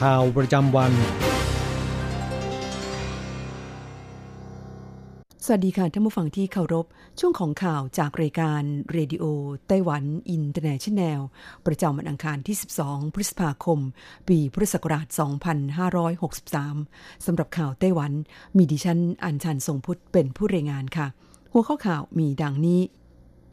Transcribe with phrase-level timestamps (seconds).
[0.00, 0.92] ข่าวประจำวัน
[5.44, 6.86] สวัสดีค่ะท่านผู้ฟังที่เคารพ
[7.20, 8.62] ช่วงของข่าวจากรายการ
[8.92, 11.20] Radio Taiwan International
[11.66, 13.78] ประจำวันอังคารที่ 12 พฤษภาคม
[14.28, 15.06] ปีพุทธศักราช
[16.36, 18.12] 2563 สำหรับข่าวไต้หวัน
[18.56, 21.06] มีดิฉันอัญชันทรงพุทธเป็นผู้รายงานค่ะ
[21.52, 22.80] หัวข้อข่าวมีดังนี้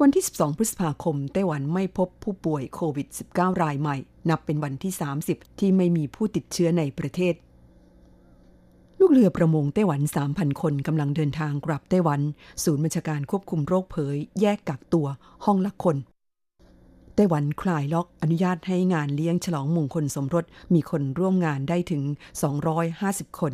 [0.01, 3.97] วันที่ 12 พฤษภาคม ไต้หวันไม่พบผู้ป่วยโควิด -19 รายใหม่
[4.29, 4.93] นับเป็นวันที่
[5.25, 7.35] 30 ที่ไม่มีผู้ติดเชื้อในประเทศ
[8.99, 12.21] ลูกเรือประมงไต้หวัน 3,000 คนกำลังเดินทางกลับไต้หวัน
[12.63, 15.07] ศูนย์บัญชาการควบคุมโรคเผย แยกกักตัว
[15.45, 15.97] ห้องละคน
[17.15, 22.03] ไต้หวันคลายล็อกอนุญาตให้งานเลี้ยงฉลองมงคลสมรส มีคนร่วมงานได้ถึง
[22.71, 23.53] 250 คน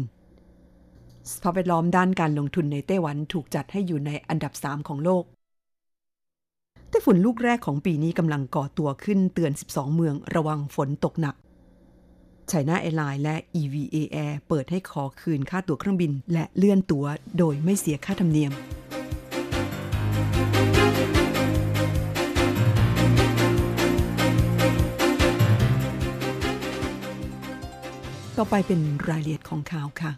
[1.32, 5.26] สภาพแวดล้อมด้านการลงทุนในไต้หวันถูกจัดให้อยู่ในอันดับ 3 ของโลก
[6.94, 11.36] ไต้ฝุ่นลูกแรกของปีนี้กำลังก่อตัวขึ้นเตือน 12 เมืองระวังฝนตกหนัก
[12.48, 17.06] ไชน่าแอร์ไลน์และ EVA Air เปิดให้ขอคืนค่าตั๋วเครื่องบิน และเลื่อนตั๋ว
[17.38, 18.52] โดยไม่เสียค่าธรรมเนียม
[28.38, 28.80] ต่อไปเป็น
[29.10, 30.12] รายละเอียดของข่าวค่ะ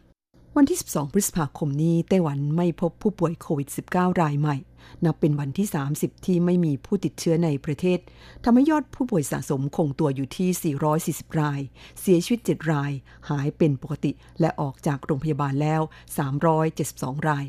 [0.59, 4.57] วันที่ 12 พฤษภาคมนี้ไต้หวันไม่พบผู้ป่วยโควิด -19 รายใหม่
[5.05, 7.99] นับเป็นวันที่ 30 ที่ไม่มีผู้ติดเชื้อในประเทศ
[8.43, 11.61] ทำให้ยอดผู้ป่วยสะสมคงตัวอยู่ที่ 440 ราย
[11.99, 12.91] เสียชีวิต 7 ราย
[13.29, 15.81] หายเป็นปกติและออกจากโรงพยาบาลแล้ว
[16.55, 17.45] 372 ราย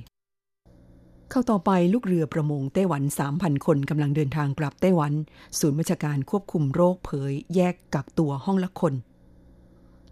[1.31, 3.03] เข้าต่อไปลูกเรือประมงไต้หวัน
[3.35, 5.13] 3,000 คนกำลังเดินทางกลับไต้หวัน
[5.59, 8.95] ศูนย์บัญชาการควบคุมโรคเผย แยกกักตัวห้องละคน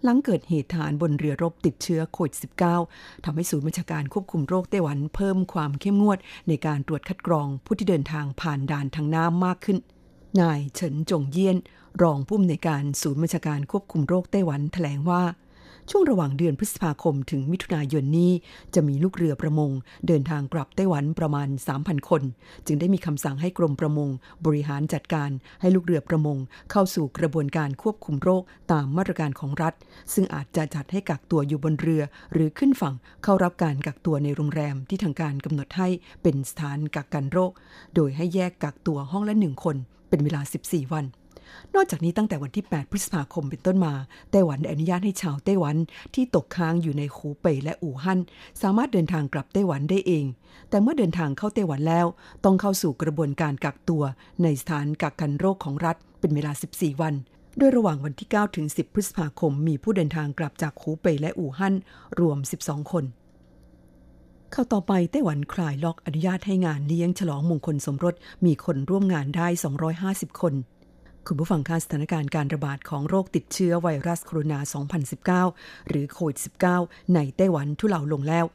[0.04, 2.34] หลังเกิดเหตุฐารบนเรือรบติดเชื้อโควิด
[2.80, 9.78] -19 ทำให้ศูนย์บัญชาการควบคุมโรคไต้หวันเพิ่มความเข้มงวด ในการตรวจคัดกรองผู้ที่เดินทางผ่านด่านทางน้ำมากขึ้น
[10.40, 11.56] นายเฉินจงเยี่ยน
[12.02, 15.22] รองผู้อำนวยการศูนย์บัญชาการควบคุมโรคไต้หวันแถลงว่า
[15.90, 18.32] ช่วงระหว่างเดือนพฤษภาคมถึงมิถุนายนนี้
[18.74, 19.70] จะมีลูกเรือประมง
[20.06, 22.22] เดินทางกลับไต้หวันประมาณ 3,000 คน
[22.66, 24.08] จึงได้มีคำสั่งให้กรมประมง
[24.46, 25.30] บริหารจัดการ
[25.60, 26.38] ให้ลูกเรือประมง
[26.70, 29.74] เข้าสู่กระบวนการควบคุมโรคตามมาตรการของรัฐ
[30.14, 32.02] ซึ่งอาจจะจัดให้กักตัวอยู่บนเรือ
[32.32, 35.88] หรือขึ้นฝั่งเข้ารับการกักตัวในโรงแรมที่ทางการกำหนดให้
[36.22, 37.52] เป็นสถานกักกันโรค
[37.94, 39.76] โดยให้แยกกักตัวห้องละหนึ่งคน
[40.08, 41.06] เป็นเวลา 14 วัน
[41.74, 43.94] นอกจากนี้ตั้งแต่วันที่ 8 พฤษภาคมเป็นต้นมา
[44.30, 45.76] ไต้หวันได้อนุญาตให้ชาวไต้หวัน
[46.14, 48.20] ที่ตกค้างอยู่ในหูเป่ยและอู่ฮั่น
[48.62, 50.24] สามารถเดินทางกลับไต้หวันได้เอง
[50.70, 52.06] แต่เมื่อเดินทางเข้าไต้หวันแล้ว
[52.44, 54.02] ต้องเข้าสู่กระบวนการกักตัว
[54.42, 57.14] ในสถานกักกันโรคของรัฐเป็นเวลา 14 วัน
[57.58, 61.74] โดยระหว่างวันที่ 9 ถึง 10 พฤษภาคม มีผู้เดินทางกลับจากหูเป่ยและอู่ฮั่น
[62.20, 63.06] รวม 12 คน
[64.52, 68.14] เข้าต่อไปไต้หวันคลายล็อกอนุญาตให้งานเลี้ยงฉลองมงคลสมรส
[68.46, 69.48] มีคนร่วมงานได้
[69.94, 70.54] 250 คน
[71.28, 76.38] คุณผู้ฟังคะสถานการณ์การระบาดของโรคติดเชื้อไวรัสโคโรนา 2019 หรือโควิด
[76.76, 78.46] -19 ในไต้หวันทุเลาลงแล้ว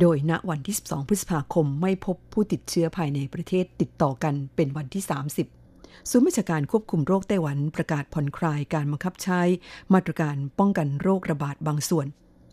[0.00, 5.04] โดยณวันที่ 12 พฤษภาคมไม่พบผู้ติดเชื้อภายในประเทศติดต่อกันเป็นวันที่
[5.56, 9.40] 30ศูนย์ราชการควบคุมโรคไต้หวันประกาศผ่อนคลายการบังคับใช้
[9.94, 12.06] มาตรการป้องกันโรคระบาดบางส่วน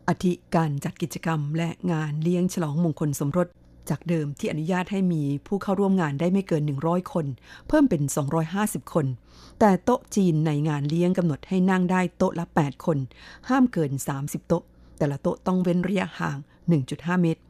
[0.10, 3.48] อาทิการจัดกิจกรรมและงานเลี้ยงฉลองมงคลสมรส
[3.90, 7.26] จากเดิมที่อนุญาตให้มีผู้เข้าร่วมงานได้ไม่เกิน 100 คน
[7.68, 8.02] เพิ่มเป็น
[8.48, 9.06] 250 คน
[9.60, 12.98] แต่โต๊ะจีนในงานเลี้ยงกำหนดให้นั่งได้โต๊ะละ 8 คน
[13.50, 14.64] ห้ามเกิน 30 โต๊ะ
[14.98, 16.38] แต่ละโต๊ะต้องเว้นระยะห่าง
[16.80, 17.42] 1.5 เมตร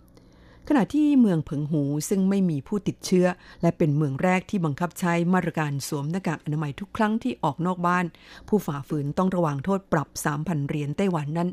[0.68, 3.26] ขณะที่เมืองเผิงหูซึ่งไม่มีผู้ติดเชื้อ
[3.62, 8.06] และเป็นเมืองแรกที่บังคับใช้มาตรการสวมหน้ากากอนามัยทุกครั้งที่ออกนอกบ้าน
[8.48, 11.50] ผู้ฝ่าฝืนต้องระวังโทษปรับ 3,000 เหรียญไต้หวันนั้น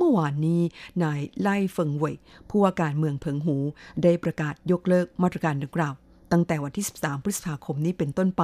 [0.00, 0.60] เมื่อวานนี้
[1.02, 2.16] นายไล่เฟิงเว่ย
[2.48, 3.56] ผู้ว่าการเมืองเผิงหู
[4.02, 5.94] ได้ประกาศยกเลิกมาตรการดังกล่าว
[6.32, 8.42] ตั้งแต่วันที่ 13 พฤษภาคมนี้เป็นต้นไป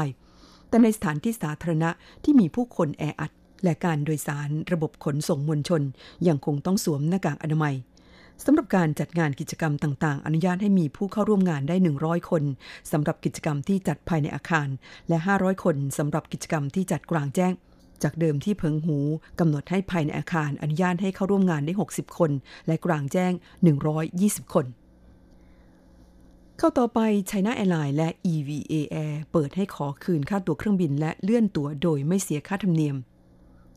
[0.68, 1.90] แต่ในสถานที่สาธารณะ
[2.24, 3.32] ที่มีผู้คนแออัด
[3.64, 5.82] และการโดยสารระบบขนส่งมวลชน
[6.28, 7.74] ยังคงต้องสวมหน้ากากอนามัย
[8.44, 12.42] สำหรับการจัดงานกิจกรรมต่างๆ อนุญาตให้มีผู้เข้าร่วมงานได้ 100 คน
[12.92, 14.68] สำหรับกิจกรรมที่จัดภายในอาคาร
[15.08, 17.52] และ 500 คนสำหรับกิจกรรมที่จัดกลางแจ้ง
[18.02, 18.98] จากเดิมที่เพิงหู
[19.40, 22.30] กำหนดให้ภายในอาคารอนุญาตให้เข้าร่วมงานได้ 60 คน
[22.66, 23.32] และกลางแจ้ง
[23.92, 24.66] 120 คน
[26.58, 27.00] เข้าต่อไป
[27.30, 32.96] China Airlines และ EVA Air เปิดให้ขอคืนค่าตั๋วเครื่องบินและเลื่อนตั๋วโดยไม่เสียค่าธรรมเนียม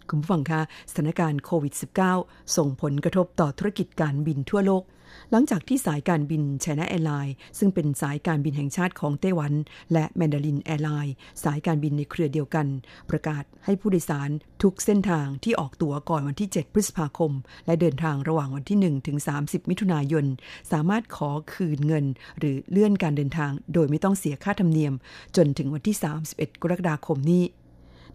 [0.10, 1.74] คุณผู้ฟังคะสถานการณ์โควิด
[2.16, 4.84] -19 ส่งผลกระทบต่อธุรกิจการบินทั่วโลก
[5.32, 9.54] หลังจากที่สายการบิน China Airlines ซึ่งเป็นสายการบินแห่งชาติของไต้หวัน
[9.94, 11.14] และ Mandarin Airlines
[11.44, 12.68] สายการบินในเครือเดียวกัน
[13.10, 14.30] ประกาศให้ผู้โดยสาร
[14.64, 17.32] ทุกเส้นทางที่ออกตั๋วก่อนวันที่ 7 พฤษภาคม
[17.66, 20.26] และเดินทางระหว่างวันที่ 1 ถึง 30 มิถุนายน
[20.72, 22.06] สามารถขอคืนเงิน
[22.40, 24.94] หรือเลื่อนการเดินทางโดยไม่ต้องเสียค่าธรรมเนียม
[25.36, 25.98] จนถึงวันที่
[26.30, 27.44] 31 กรกฎาคมนี้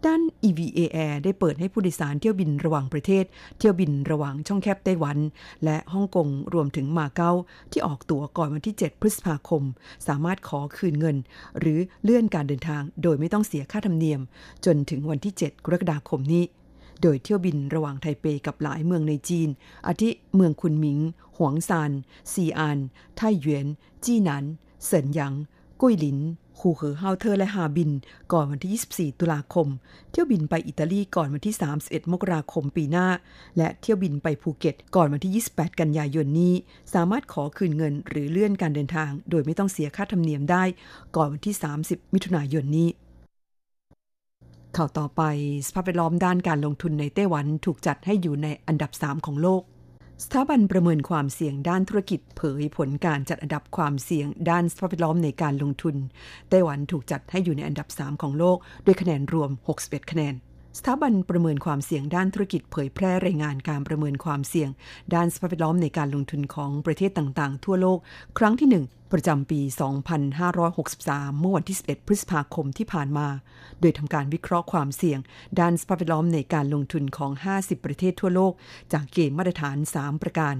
[0.06, 3.24] ด้าน EVA Air ได้เปิดให้ผู้โดยสารเที่ยวบินระหว่างประเทศ
[3.58, 5.18] เที่ยวบินระหว่างช่องแคบไต้หวัน
[5.64, 7.32] และฮ่องกงรวมถึงมาเก๊า
[7.70, 9.62] ที่ออกตั๋วก่อนวันที่ 7 พฤษภาคม
[10.06, 11.16] สามารถขอคืนเงิน
[11.58, 14.20] หรือเลื่อนการเดินทาง โดยไม่ต้องเสียค่าธรรมเนียม
[14.64, 16.44] จนถึงวันที่ 7 กรกฎาคมนี้
[17.02, 19.48] โดยเที่ยวบินระหว่างไทเปกับหลายเมืองในจีน
[19.86, 20.98] อาทิเมืองคุนหมิง
[21.38, 21.92] หวงซาน
[22.32, 22.78] ซีอาน
[23.16, 23.66] ไทหยวน
[24.04, 24.44] จี้หนัน
[24.86, 25.32] เซินหยาง
[25.80, 26.18] กุ้ยหลิน
[26.60, 27.90] คูเหอเฮาเทอและฮาบิน
[28.32, 29.66] ก่อนวันที่ 24 ตุลาคม
[30.10, 33.08] เที่ยวบินไปอิตาลีก่อนวันที่ 31 มกราคมปีหน้า
[33.56, 36.54] และเที่ยวบินไปภูเก็ต ก่อนวันที่ 28 กันยายนนี้
[36.94, 40.64] สามารถขอคืนเงินหรือเลื่อนการเดินทาง โดยไม่ต้องเสียค่าธรรมเนียมได้
[41.16, 42.88] ก่อนวันที่ 30 มิถุนายนนี้
[44.76, 45.22] ข่าวต่อไป
[45.66, 49.62] สภาพแวดล้อมด้านการลงทุนในไต้หวันถูกจัดให้อยู่ในอันดับ 3 ของโลก
[50.22, 55.96] สถาบันประเมินความเสี่ยงด้านธุรกิจเผยผลการจัดอันดับความเสี่ยงด้านสภาพแวดล้อมในการลงทุน
[56.50, 59.50] ไต้หวันถูกจัดให้อยู่ในอันดับ 3 ของโลกด้วยคะแนนรวม
[59.81, 60.34] 61 คะแนน
[60.79, 64.71] สถาบันประเมินความเสี่ยงด้านธุรกิจเผยแพร่รายงานการประเมินความเสี่ยง
[65.15, 67.99] ด้านสภาพแวดล้อมในการลงทุนของประเทศต่างๆ ทั่วโลก
[68.38, 69.61] ครั้งที่ 1 ประจำปี
[70.50, 73.29] 2563 เมื่อวันที่ 11 พฤษภาคมที่ผ่านมา
[73.81, 75.19] โดยทำการวิเคราะห์ความเสี่ยง
[75.61, 78.53] ด้านสภาพแวดล้อมในการลงทุนของ 50 ประเทศทั่วโลก
[78.93, 80.55] จากเกณฑ์มาตรฐาน 3 ประการ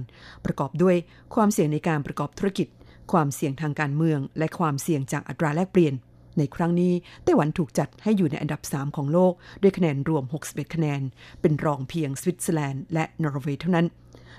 [0.45, 0.95] ประกอบด้วย
[1.35, 2.67] ความเสี่ยงในการประกอบธุรกิจ
[3.11, 5.95] ความเสี่ยงทางการเมือง และความเสี่ยงจากอัตราแลกเปลี่ยน
[6.37, 6.93] ในครั้งนี้
[7.23, 11.01] ไต้หวันถูกจัดให้อยู่ในอันดับ 3 ของโลก ด้วยคะแนนรวม 61 คะแนน
[11.41, 13.87] เป็นรองเพียงสวิตเซอร์แลนด์และนอร์เวย์เท่านั้น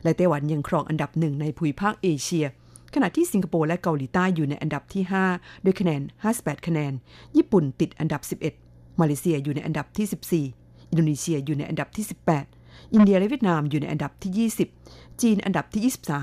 [0.03, 2.47] และไต้หวันยังครองอันดับหนึ่งในภูมิภาคเอเชีย
[2.95, 5.03] ขณะที่สิงคโปร์และเกาหลีใต้อยู่ในอันดับที่
[5.35, 6.01] 5 ด้วยคะแนน
[6.35, 6.93] 58 คะแนน
[7.37, 8.23] ญี่ปุ่นติดอันดับ
[8.61, 12.05] 11 มาเลเซียอยู่ในอันดับที่ 14 อินโดนีเซียอยู่ในอันดับที่
[12.49, 14.49] 18 อินเดียและเวียดนามอยู่ในอันดับที่
[14.85, 15.83] 20 จีนอันดับที่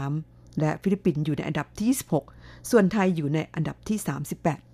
[0.10, 1.88] 23 และฟิลิปปินส์อยู่ในอันดับที่
[2.30, 3.98] 26 ส่วนไทยอยู่ในอันดับที่
[4.40, 4.73] 38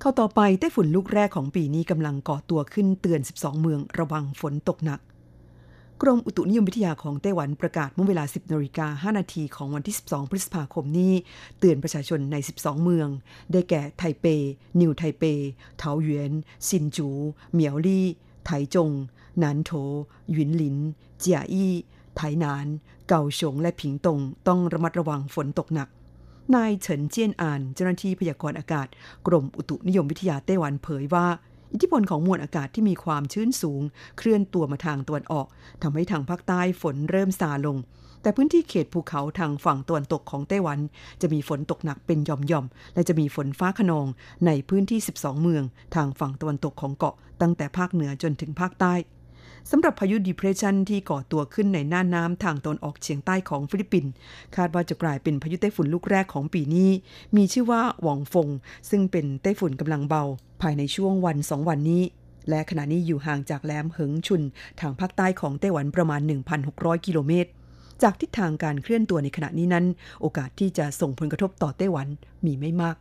[0.00, 5.00] ข่าวต่อไปไต้ฝุ่นลูกแรกของปีนี้กำลังก่อตัวขึ้นเตือน 12 เมืองระวังฝนตกหนัก
[6.02, 11.12] กรมอุตุนิยมวิทยาของไต้หวันประกาศเมื่อเวลา 10นาฬิกา5นาทีของวันที่ 12 พฤษภาคมนี้
[11.58, 13.08] เตือนประชาชนใน 12 เมือง
[13.52, 14.26] ได้แก่ไทเป
[14.80, 15.24] นิวไทเป
[15.78, 16.32] เถาหยวน
[16.68, 17.08] ซินจู
[17.52, 18.06] เหมียวลี่
[18.46, 18.90] ไถจง
[19.38, 19.72] หนานโถ
[20.32, 20.76] หยุนหลิน
[21.18, 21.72] เจียอี้
[22.16, 22.66] ไถหนาน
[23.08, 25.88] เกาฉงและผิงตง ต้องระมัดระวังฝนตกหนัก
[26.54, 28.88] นายเฉินเจียนอานเจ้าหน้าที่พยากรณ์อากาศ
[29.26, 31.26] กรมอุตุนิยมวิทยาไต้หวันเผยว่า
[31.72, 33.82] อิทธิพลของมวลอากาศที่มีความชื้นสูง
[34.18, 35.46] เคลื่อนตัวมาทางตะวันออก
[35.82, 37.76] ทำให้ทางภาคใต้ฝนเริ่มซาลง
[38.22, 40.78] แต่พื้นที่เขตภูเขาทางฝั่งตะวันตกของไต้หวัน
[41.20, 44.06] จะมีฝนตกหนักเป็นหย่อมๆและจะมีฝนฟ้าขนอง
[44.46, 48.94] ในพื้นที่ 12 เมือง ทางฝั่งตะวันตกของเกาะ ตั้งแต่ภาคเหนือจนถึงภาคใต้
[49.70, 54.12] สำหรับพายุ depression ที่ก่อตัวขึ้นในหน่านน้ำทางตอนออกเฉียงใต้ของฟิลิปปินส์
[54.56, 56.90] คาดว่าจะกลายเป็นพายุไต้ฝุ่นลูกแรกของปีนี้
[57.36, 58.48] มีชื่อว่าหวองฟง
[58.90, 60.22] ซึ่งเป็นไต้ฝุ่นกำลังเบา
[60.62, 62.02] ภายในช่วงวันสองวันนี้
[62.48, 64.42] และขณะนี้อยู่ห่างจากแหลมเหิงชุน
[64.80, 66.20] ทางภาคใต้ของไต้หวันประมาณ
[66.64, 67.50] 1,600 กิโลเมตร
[68.02, 69.84] จากทิศทางการเคลื่อนตัวในขณะนี้นั้น
[70.20, 72.06] โอกาสที่จะส่งผลกระทบต่อไต้หวัน
[72.44, 72.96] มีไม่มาก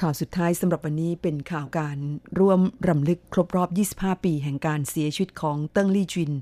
[0.00, 1.98] ข่าวสุดท้ายสำหรับวันนี้เป็นข่าวการ
[2.38, 6.32] ร่วมรำลึกครบรอบ 25 ปี แห่งการเสียชีวิตของเติ้งลี่จวิน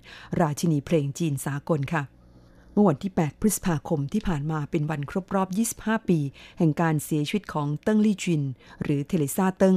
[0.40, 2.02] ราชินีเพลงจีนสากลค่ะ
[2.72, 5.48] เมื่อวันที่ 8 พฤษภาคมที่ผ่านมาเป็นวันครบรอบ
[5.96, 6.18] 25 ปี
[6.58, 8.42] แห่งการเสียชีวิตของเติ้งลี่จวิน
[8.82, 9.76] หรือ Teresa Teng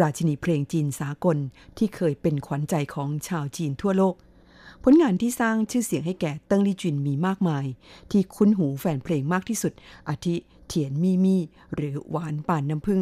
[0.00, 1.36] ราชินีเพลงจีนสากล
[1.78, 4.14] ที่เคยเป็นขวัญใจของชาวจีนทั่วโลก
[4.82, 7.66] ผลงานที่สร้างชื่อเสียงให้แก่เติ้งลี่จวินมีมากมาย
[8.10, 9.72] ที่คุ้นหูแฟนเพลงมากที่สุด
[10.08, 11.42] อาทิ เถียนมี่มี่
[11.74, 13.00] หรือหวานป่านน้ำผึ้ง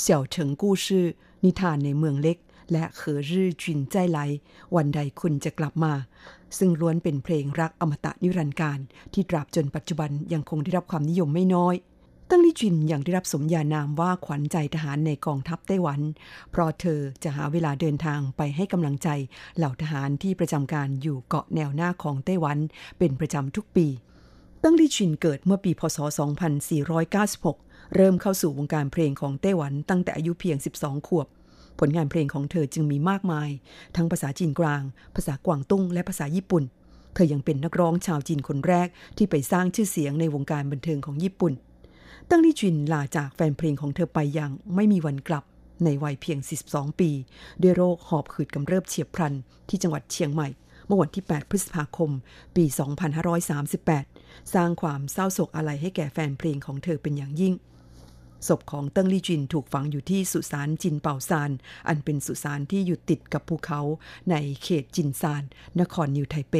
[0.00, 1.06] เสี่ยวเฉิงกู้ชื่อ
[1.44, 2.38] นิทานในเมืองเล็ก
[2.72, 4.18] และ何日君再来
[4.76, 5.92] วันใดคุณจะกลับมา
[6.58, 8.78] ซึ่งล้วนเป็นเพลงรักอมตะนิรันดร์การ
[9.12, 11.74] ที่ตราบจนปัจจุบันยังคงได้รับความนิยมไม่น้อย
[12.30, 16.00] ตั้งลี่จินยังได้รับสมญานามว่าขวัญใจทหารในกองทัพไต้หวัน
[16.50, 19.08] เพราะเธอจะหาเวลาเดินทางไปให้กำลังใจ
[19.56, 22.58] เหล่าทหารที่ประจำการอยู่เกาะแนวหน้าของไต้หวัน
[22.98, 23.86] เป็นประจำทุกปี
[24.68, 25.98] ตั้งลี่จินเกิดเมื่อปีพศ
[26.76, 31.26] 2496 เริ่มเข้าสู่วงการเพลงของไต้หวันตั้งแต่อายุเพียง 12 ขวบ
[31.78, 33.50] ผลงานเพลงของเธอจึงมีมากมาย
[33.96, 34.82] ทั้งภาษาจีนกลาง
[35.14, 36.62] ภาษากวางตุ้ง และภาษาญี่ปุ่น
[37.14, 41.52] เธอยังเป็นนักร้องชาวจีนคนแรกที่ไปสร้างชื่อเสียงในวงการบันเทิงของญี่ปุ่น
[42.28, 45.44] ตั้งลี่จินลาจากแฟนเพลงของเธอไปอย่างไม่มีวันกลับ
[45.84, 47.10] ในวัยเพียง 42 ปี
[47.62, 49.34] ด้วยโรคหอบหืดกำเริบเฉียบพลัน
[49.68, 50.48] ที่จังหวัดเชียงใหม่
[50.86, 52.10] เมื่อวันที่ 8 พฤษภาคม
[52.56, 52.64] ปี
[53.46, 54.15] 2538
[54.54, 57.54] สร้างความเศร้าโศกอาลัยให้แก่แฟนเพลงของเธอเป็นอย่างยิ่ง
[58.48, 61.50] ศพของเติ้งลี่จินถูกฝังอยู่ที่สุสานจินเป่าซาน
[61.88, 63.80] อันเป็นสุสานที่อยู่ติดกับภูเขา
[64.30, 65.42] ในเขตจินซาน
[65.80, 66.54] นครนิวไทเป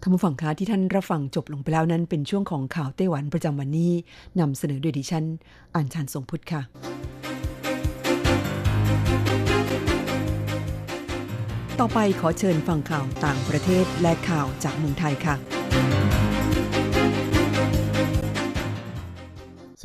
[0.00, 3.92] ท่านผู้ฟังคะที่ท่านรับฟังจบลงไปแล้วนั้นเป็นช่วงของข่าวไต้หวันประจำวันนี้
[4.40, 5.24] นำเสนอโดยดิฉัน
[5.74, 6.62] อัญชันทรงพุทธค่ะ
[11.80, 15.34] ต่อไปขอเชิญฟังข่าวต่างประเทศและข่าวจากเมืองไทยค่ะ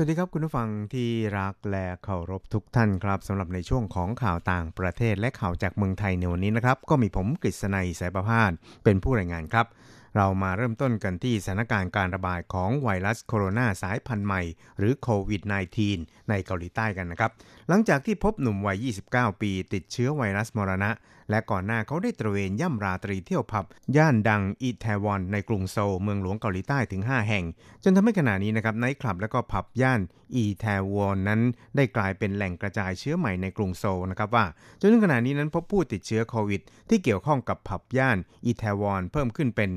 [0.02, 8.52] สวัสดีครับคุณผู้ฟังที่รักและเคารพทุกท่านครับสำหรับในช่วงของข่าวต่างประเทศและข่าวจากเมืองไทยในวันนี้นะครับ ก็มีผมกฤษณัยสายประพาส
[8.84, 9.66] เป็นผู้รายงานครับ
[10.16, 14.42] เรามาเริ่มต้นกันที่สถานการณ์การระบาดของไวรัสโคโรนาสายพันธุ์ใหม่
[14.78, 15.42] หรือโควิด
[15.86, 17.32] -19 ในเกาหลีใต้กันนะครับ
[17.70, 20.92] หลังจากที่พบหนุ่มวัย 29 ปีติดเชื้อไวรัสมรณะ
[21.30, 23.66] และก่อนหน้าเขาได้ตระเวนย่ำราตรีเที่ยวผับ
[23.98, 27.46] ย่านดังอีแทวอนในกรุงโซลเมืองหลวงเกาหลีใต้ถึง 5 แห่ง
[27.84, 30.02] จนทำให้ขณะนี้นะครับไนท์คลับและก็ผับย่าน
[30.36, 31.42] อีแทวอนนั้น
[31.76, 34.46] ได้กลายเป็นแหล่งกระจายเชื้อใหม่ในกรุงโซลนะครับว่า
[34.80, 39.70] จนถึงขณะนี้นั้นพบผู้ติดเชื้อโควิด ที่เกี่ยวข้องกับผับย่านอีแทวอนเพิ่มขึ้นเป็น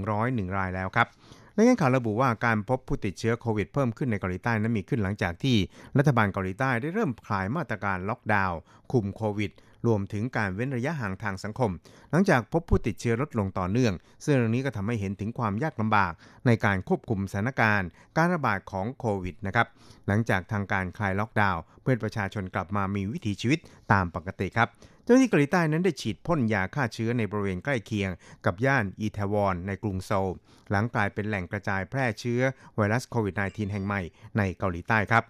[0.00, 1.08] 101 รายแล้วครับ
[1.56, 5.56] รายงานข่าวระบุว่าการพบผู้ติดเชื้อโควิดเพิ่มขึ้นในเกาหลีใต้นั้นมีขึ้นหลังจากที่
[5.98, 8.58] รัฐบาลเกาหลีใต้ได้เริ่มคลายมาตรการล็อกดาวน์
[8.92, 9.52] คุมโควิด
[9.86, 11.70] รวมถึงการเว้นระยะห่างทางสังคม
[12.10, 13.92] หลังจากพบผู้ติดเชื้อลดลงต่อเนื่อง
[14.24, 16.12] ซึ่งเรื่องนี้ก็ทำให้เห็นถึงความยากลำบาก
[16.46, 19.66] ในการควบคุมสถานการณ์ การระบาดของโควิดนะครับ
[20.06, 23.58] หลังจากทางการคลายล็อกดาวน์เพื่อประชาชนกลับมามีวิถีชีวิต
[23.92, 24.68] ตามปกติครับ
[25.04, 28.10] เจ้าหน้าที่เกาหลีใต้นั้นได้ฉีดพ่นยาฆ่าเชื้อในบริเวณใกล้เคียง
[28.44, 30.32] กับย่านอีแทวอนในกรุงโซล
[30.70, 32.40] หลังกลายเป็นแหล่งกระจายแพร่เชื้อ
[32.76, 34.02] ไวรัสโควิด -19 แห่งใหม่
[34.38, 35.24] ในเกาหลีใต้ครับ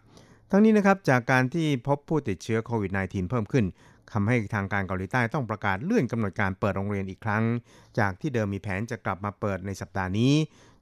[0.50, 3.64] ทั้งนี้นะครับจากการที่พบผู้ติดเชื้อโควิด -19 เพิ่มขึ้น
[4.12, 7.44] ทำให้ทางการเกาหลีใต้ต้องประกาศเลื่อนกำหนดการเปิดโรงเรียนอีกครั้ง
[7.98, 10.34] จากที่เดิมมีแผนจะกลับมาเปิดในสัปดาห์นี้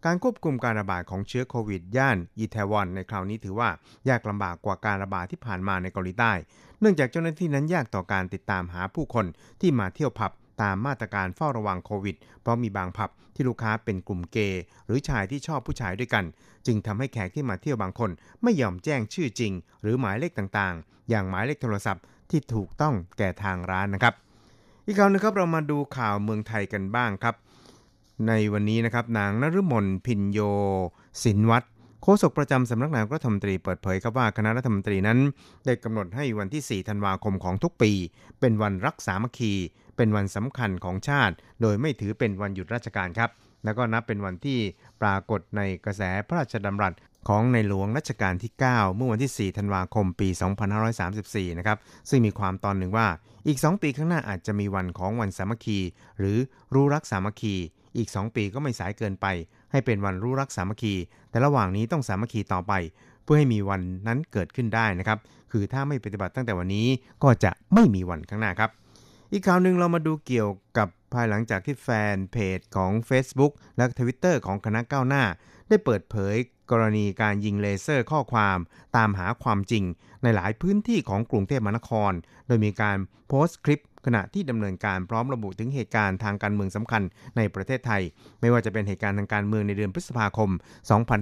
[0.04, 3.68] การควบคุมการระบาดของเชื้อโควิด ย่านอีแทวอนในคราวนี้ถือว่า
[4.08, 6.32] ยากลำบากกว่าการระบาดที่ผ่านมาในเกาหลีใต้
[6.80, 9.26] เนื่องจากเจ้าหน้าที่นั้นยากต่อการติดตามหาผู้คน
[9.60, 16.24] ที่มาเที่ยวผับตามมาตรการเฝ้าระวังโควิด เพราะมีบางผับที่ลูกค้าเป็นกลุ่มเกย์หรือชายที่ชอบผู้ชายด้วยกัน
[16.66, 18.10] จึงทำให้แขกที่มาเที่ยวบางคน
[18.42, 19.52] ไม่ยอมแจ้งชื่อจริง
[19.82, 22.02] หรือหมายเลขต่างๆ อย่างหมายเลขโทรศัพท์
[22.32, 24.14] ที่ถูกต้องแก่ทางร้านนะครับ
[24.86, 27.34] อีกข่าวนึงครับเรามาดูข่าวเมืองไทยกันบ้างครับ
[28.28, 30.40] ในวันนี้นะครับนางนฤมลพินโย
[31.24, 31.66] สินวัตร
[32.02, 35.18] โฆษกประจำสำนักนายกรัฐมนตรีเปิดเผยครับว่าคณะรัฐมนตรีนั้น
[35.66, 37.92] ได้กำหนดให้วันที่ 4 ธันวาคมของทุกปี
[38.40, 39.52] เป็นวันรักษามัคคี
[39.96, 43.30] เป็นวันสำคัญของชาติ โดยไม่ถือเป็นวันหยุดราชการครับ
[43.64, 44.58] แล้วก็นับเป็นวันที่
[45.02, 46.92] ปรากฏในกระแสพระราชดำรัส
[47.28, 50.28] ของในหลวงรัชกาลที่ 9 เมื่อวันที่ 4 ธันวาคมปี
[50.92, 53.06] 2534 นะครับ ซึ่งมีความตอนหนึ่งว่า
[53.46, 55.78] อีก 2 ปีข้างหน้าอาจจะมีวันของวันสามัคคี
[56.18, 56.38] หรือ
[56.74, 57.54] รู้รักสามัคคี
[57.96, 59.26] อีก 2 ปีก็ไม่สายเกินไป
[59.72, 60.94] ให้เป็นวันรู้รักสามัคคี
[61.30, 62.72] แต่ระหว่างนี้ต้องสามัคคีต่อไป
[63.24, 65.18] เพื่อให้มีวันนั้นเกิดขึ้นได้นะครับ
[65.52, 66.88] คือถ้าไม่ปฏิบัติตั้งแต่วันนี้
[67.22, 68.70] ก็จะไม่มีวันข้างหน้าครับ
[69.32, 75.24] อีกข่าวหนึ่งเรามาดูเกี่ยวกับภายหลังจากที่แฟนเพจของ Facebook และ Twitter ของคณะก้าวหน้า
[75.68, 76.34] ได้เปิดเผย
[76.70, 78.58] กรณีการยิงเลเซอร์ข้อความ
[78.96, 79.84] ตามหาความจริง
[80.22, 82.12] ในหลายพื้นที่ของกรุงเทพมหานคร
[82.46, 82.96] โดยมีการ
[83.28, 87.02] โพสต์คลิปขณะที่ดำเนินการพร้อมระบุถึงเหตุการณ์ทางการเมืองสำคัญ
[87.36, 88.02] ในประเทศไทย
[88.40, 90.50] ไม่ว่าจะเป็นเหตุการณ์ทางการเมืองในเดือนพฤษภาคม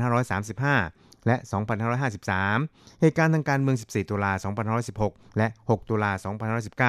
[0.06, 1.36] 2535 และ
[2.18, 4.32] 2553 เหตุการณ์ทางการเมือง 14 ตุลา
[4.84, 6.12] 2516 และ 6 ตุลา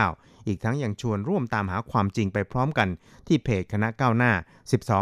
[0.06, 2.90] 2519 อีกทั้งยังชวนร่วมตามหาความจริงไปพร้อมกัน
[3.28, 4.32] ที่เพจคณะก้าวหน้า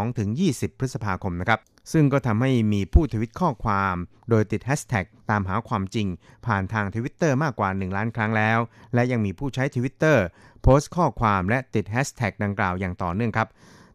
[0.05, 1.59] 12-20 พฤษภาคมนะครับ
[1.91, 3.95] ซึ่งก็ทำให้มีผู้ทวิตข้อความ
[4.29, 6.07] โดยติดแฮชแท็กตามหาความจริง
[6.45, 8.59] ผ่านทางทวิตเตอร์มากกว่า 1 ล้านครั้งแล้ว
[8.93, 10.23] และยังมีผู้ใช้ทวิตเตอร์
[10.61, 13.47] โพสต์ข้อความและติดแฮชแท็กดังกล่าวอย่างต่อเนื่องครับ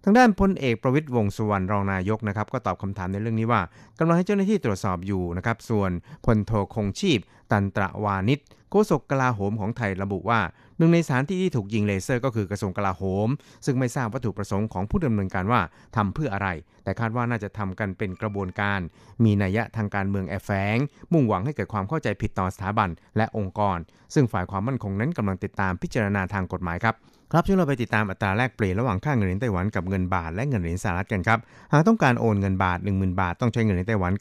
[0.05, 3.61] ทางด้านพลเอกประวิตร วงษ์สุวรรณรองนายกนะครับก็ตอบคำถามในเรื่องนี้ว่า
[3.99, 5.91] กำลังให้เจ้าหน้าที่ตรวจสอบอยู่นะครับส่วน
[6.25, 7.19] พลโทคงชีพ
[7.51, 10.41] ตันตระวาณิชย์โฆษกกลาโหมของไทยระบุว่า
[10.79, 13.29] หนึ่งในสถานที่ที่ถูกยิงเลเซอร์ก็คือกระทรวงกลาโหม
[13.67, 15.61] ซึ่งไม่ทราบวัตถุประสงค์ของผู้ดำเนินการว่า
[15.97, 16.49] ทำเพื่ออะไร
[16.85, 18.81] แต่คาดว่าน่าจะทำกันเป็นกระบวนการ
[19.25, 20.79] มีนัยยะทางการเมืองแอบแฝง
[21.13, 23.79] มุ่งหวังให้เกิดความเข้าใจผิดต่อสถาบันและองค์กร
[24.15, 26.95] ซึ่งฝ่ายความมั่นคงนั้นกำลังติดตามพิจารณาทางกฎหมายครับ
[27.37, 31.39] ครับช่วยเราไปติดตามอัตราแลกเปลี่ยนระหว่างค่าเงินเหรียญไต้หวันกับเงินบาทและเงินเหรียญสหรัฐกันครับ
[31.73, 34.13] หากต้องการโอนเงินบาท 10,000 บาท ต้องใช้เงินเหรียญไต้หวัน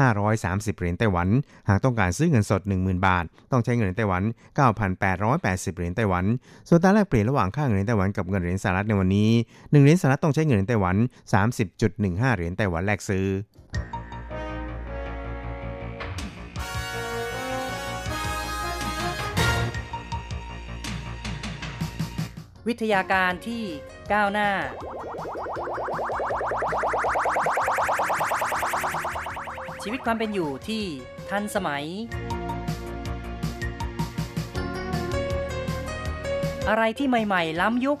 [0.00, 1.28] 9,530 เหรียญไต้หวัน
[1.68, 4.22] หากต้องการซื้อเงินสด 10,000 บาท ต้องใช้เงินเหรียญไต้หวัน
[5.00, 6.24] 9,880 เหรียญไต้หวัน
[6.68, 10.96] ส่วนอัตราแลกเปลี่ยนระหว่างค่าเงินเหรียญไต้หวันกับเงินเหรียญสหรัฐในวันนี้ 1 เหรียญสหรัฐต้องใช้เงินเหรียญไต้หวัน
[11.66, 13.26] 30.15 เหรียญไต้หวันแลกซื้อ
[22.68, 23.62] วิทยาการที่
[24.12, 24.50] ก้าวหน้า
[29.82, 30.84] ชีวิตความเป็นอยู่ที่
[31.30, 31.84] ทันสมัย
[36.68, 37.98] อะไรที่ใหม่ ๆ ล้ำยุค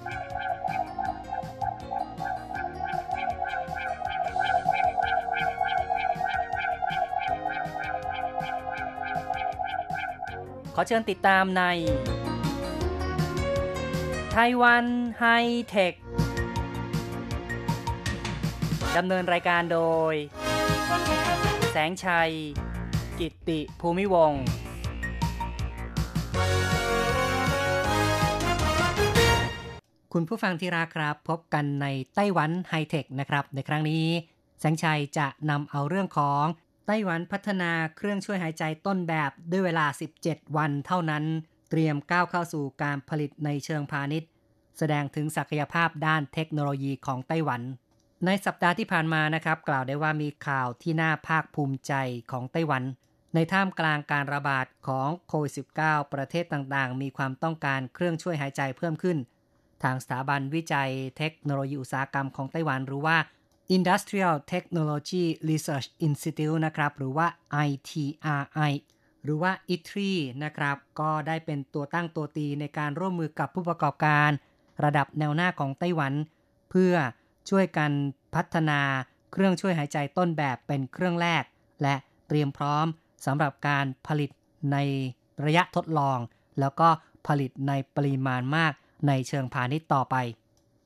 [10.74, 11.62] ขอเชิญติดตามใน
[14.36, 14.86] ไต้หวัน
[15.20, 15.24] ไฮ
[15.68, 15.94] เทค
[18.96, 19.80] ดำเนินรายการโด
[20.12, 20.14] ย
[21.72, 22.30] แสงชัย
[23.18, 24.32] กิตติภูมิวง
[30.12, 34.06] คุณผู้ฟังที่รักครับ พบกันในไต้หวันไฮเทคนะครับ ในครั้งนี้
[34.60, 36.44] แสงชัยจะนำเอาเรื่องของ
[36.86, 39.86] ไต้หวันพัฒนาเครื่องช่วยหายใจต้นแบบด้วยเวลา
[40.22, 41.24] 17 วันเท่านั้น
[41.74, 44.28] เตรียมก้าวเข้าสู่การผลิตในเชิงพาณิชย์
[44.78, 47.62] แสดงถึงศักยภาพด้านเทคโนโลยีของไต้หวัน
[48.26, 51.92] ในสัปดาห์ที่ผ่านมานะครับ กล่าวได้ว่ามีข่าวที่น่าภาคภูมิใจ
[52.30, 52.82] ของไต้หวัน
[53.34, 55.52] ในท่ามกลางการระบาดของโควิด
[55.82, 59.18] -19 ประเทศต่างๆ มีความต้องการเครื่องช่วยหายใจเพิ่มขึ้น
[59.82, 63.16] ทางสถาบันวิจัยเทคโนโลยีอุตสาหกรรมของไต้หวันหรือว่า
[63.76, 67.26] Industrial Technology Research Institute นะครับ หรือว่า
[67.66, 68.72] ITRI
[69.22, 70.12] หรือว่า ITRI
[70.44, 74.30] นะครับ ก็ได้เป็นตัวตั้งตัวตีในการร่วมมือกับผู้ประกอบการ
[74.84, 76.12] ระดับแนวหน้าของไต้หวัน
[76.70, 76.94] เพื่อ
[77.50, 77.90] ช่วยกัน
[78.34, 78.80] พัฒนา
[79.32, 81.42] เครื่องช่วยหายใจต้นแบบเป็นเครื่องแรก
[81.82, 81.94] และ
[82.28, 82.86] เตรียมพร้อม
[83.26, 84.30] สำหรับการผลิต
[84.72, 84.76] ใน
[85.44, 86.18] ระยะทดลอง
[86.60, 86.88] แล้วก็
[87.26, 88.72] ผลิตในปริมาณมาก
[89.08, 90.16] ในเชิงพาณิชย์ต่อไป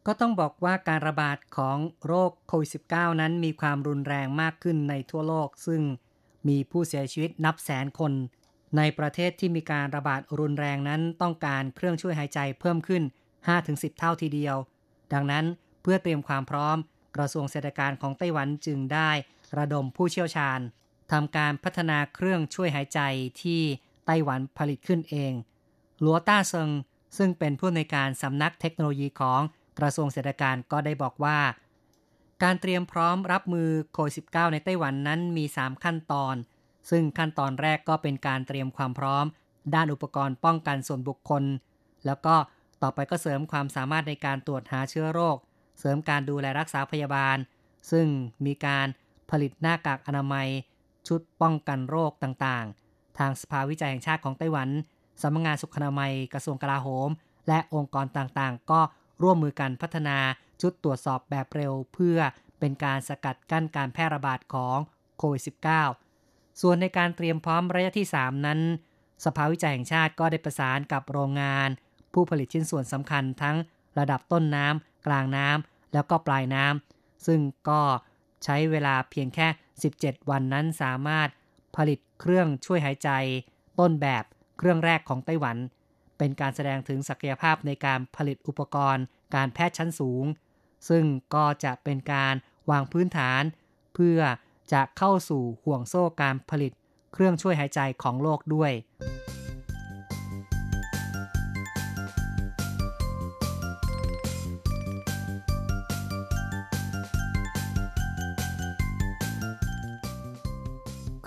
[0.06, 5.82] ก็ต้องบอกว่าการระบาดของโรคโควิด -19 นั้นมีความรุนแรงมากขึ้นในทั่วโลก ซึ่ง
[6.48, 8.12] มีผู้เสียชีวิตนับแสนคน
[8.76, 13.02] ในประเทศที่มีการระบาดรุนแรงนั้นต้องการเครื่องช่วยหายใจเพิ่มขึ้น
[13.50, 14.56] 5-10 เท่าทีเดียว
[15.12, 15.44] ดังนั้น
[15.82, 16.76] เพื่อเตรียมความพร้อม
[17.16, 19.10] กระทรวงเศรษฐการของไต้หวันจึงได้
[19.58, 20.60] ระดมผู้เชี่ยวชาญ
[21.12, 23.00] ทำการพัฒนาเครื่องช่วยหายใจ
[23.42, 23.62] ที่
[24.06, 25.32] ไต้หวันผลิตขึ้นเอง
[26.00, 26.70] หลัวต้าเซิง
[27.18, 29.40] ซึ่งเป็นผู้ในการสำนักเทคโนโลยีของ
[29.78, 31.38] กระทรวงเศรษฐการก็ได้บอกว่า
[32.42, 36.34] การเตรียมพร้อมรับมือโควิด -19 ในไต้หวันนั้นมี 3 ขั้นตอน
[36.90, 39.24] ซึ่งขั้นตอนแรกก็เป็นการเตรียมความพร้อม
[39.74, 41.44] ด้านอุปกรณ์ป้องกันส่วนบุคคล
[42.06, 42.34] แล้วก็
[42.82, 45.36] ต่อไปก็เสริมความสามารถในการตรวจหาเชื้อโรค
[45.80, 47.36] เสริมการดูแลรักษาพยาบาล
[47.90, 48.06] ซึ่ง
[48.46, 48.86] มีการ
[49.30, 50.48] ผลิตหน้ากากอนามัย
[51.08, 54.68] ชุดป้องกันโรคต่างๆ ทางสภาวิจัยแห่งชาติของไต้หวัน
[55.22, 57.08] สำนักงงานสุขอนามัยกระทรวงกลาโหม
[57.48, 58.80] และองค์กรต่างๆ ก็
[59.22, 60.18] ร่วมมือกันพัฒนา
[60.60, 62.18] ชุดตรวจสอบแบบเร็ว เพื่อ
[62.58, 64.78] เป็นการสกัดกั้นการแพร่ระบาดของ
[65.18, 65.42] โควิด
[66.02, 68.60] -19 ส่วนในการเตรียมพร้อมระยะที่ 3 นั้น
[69.24, 71.68] สภาวิจัยแห่งชาติก็ได้ประสานกับโรงงาน
[72.12, 73.56] ผู้ผลิตชิ้นส่วนสำคัญทั้ง
[73.98, 77.80] ระดับต้นน้ำกลางน้ำแล้วก็ปลายน้ำซึ่งก็
[78.44, 79.48] ใช้เวลาเพียงแค่
[79.88, 81.28] 17 วันนั้นสามารถ
[81.76, 83.10] ผลิตเครื่องช่วยหายใจ
[83.80, 84.24] ต้นแบบ
[84.58, 85.56] เครื่องแรกของไต้หวัน
[86.18, 90.24] เป็นการแสดงถึงศักยภาพในการผลิตอุปกรณ์ การแพทย์ชั้นสูง
[90.88, 92.34] ซึ่งก็จะเป็นการ
[92.70, 93.42] วางพื้นฐาน
[93.94, 94.18] เพื่อ
[94.72, 96.72] จะเข้าสู่ห่วงโซ่การผลิต
[97.12, 98.72] เครื่องช่วยหายใจของโลกด้วย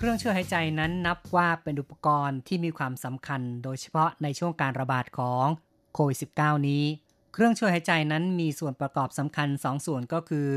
[0.01, 5.45] เครื่องช่วยหายใจนั้นนับว่าเป็นอุปกรณ์ที่มีความสำคัญ โดยเฉพาะในช่วงการระบาดของ
[5.93, 6.83] โควิด -19 นี้
[7.33, 10.49] เครื่องช่วยหายใจนั้นมีส่วนประกอบสำคัญ2ส่วนก็คือ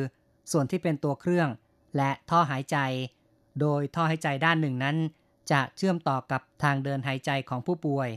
[0.52, 1.48] ส่วนที่เป็นตัวเครื่อง
[1.96, 2.78] และท่อหายใจ
[3.60, 4.96] โดยท่อหายใจด้านหนึ่งนั้น
[5.52, 8.08] จะเชื่อมต่อกับทางเดินหายใจของผู้ป่วย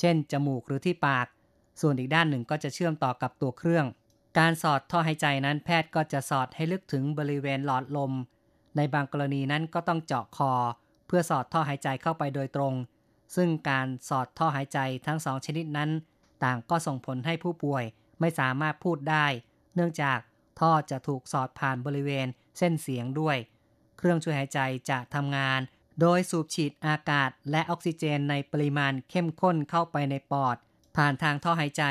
[0.00, 1.26] เช่น จมูกหรือที่ปาก
[1.80, 3.86] ส่วนอีกด้านหนึ่งก็จะเชื่อมต่อกับตัวเครื่อง
[4.38, 8.14] การสอดท่อหายใจนั้นแพทย์ก็จะสอดให้ลึกถึงบริเวณหลอดลม
[8.78, 10.52] ในบางกรณีนั้นก็ต้องเจาะคอ
[11.06, 12.74] เพื่อสอดท่อหายใจเข้าไปโดยตรง
[13.36, 15.90] ซึ่งการสอดท่อหายใจทั้งสองชนิดนั้น
[16.44, 17.84] ต่างก็ส่งผลให้ผู้ป่วย
[18.20, 19.26] ไม่สามารถพูดได้
[19.74, 20.18] เนื่องจาก
[20.60, 22.26] ท่อจะถูกสอดผ่านบริเวณ
[22.58, 23.36] เส้นเสียงด้วย
[23.98, 24.60] เครื่องช่วยหายใจ
[24.90, 25.60] จะทำงาน
[26.00, 30.56] โดยสูบฉีดอากาศและออกซิเจนในปริมาณเข้มข้นเข้าไปในปอด
[30.96, 31.84] ผ่านทางท่อหายใจ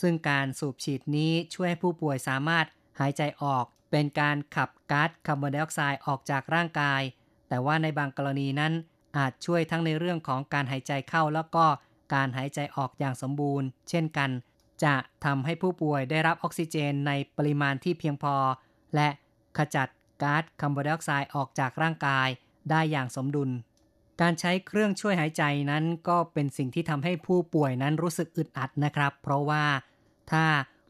[0.00, 2.66] ซึ่งการสูบฉีดนี้ช่วยให้ผู้ป่วยสามารถ
[3.00, 7.02] หายใจออก เป็นการขับก๊าซคาร์บอนไดออกไซด์ออกจากร่างกาย
[7.48, 8.72] แต่ว่าในบางกรณีนั้น
[9.16, 11.66] อาจช่วยทั้งในเรื่องของการหายใจเข้าแล้วก็
[12.14, 14.30] การหายใจออกอย่างสมบูรณ์ เช่นกัน
[14.84, 18.34] จะทำให้ผู้ป่วยได้รับออกซิเจนในปริมาณที่เพียงพอ
[18.94, 19.08] และ
[19.58, 19.88] ขจัด
[20.22, 22.28] ก๊าซคาร์บอนไดออกไซด์ออกจากร่างกาย
[22.70, 23.50] ได้อย่างสมดุล
[24.20, 29.64] การใช้เครื่องช่วยหายใจนั้นก็เป็นสิ่งที่ทำให้ผู้ป่วยนั้นรู้สึกอึดอัดนะครับ เพราะว่า
[30.30, 30.44] ถ้า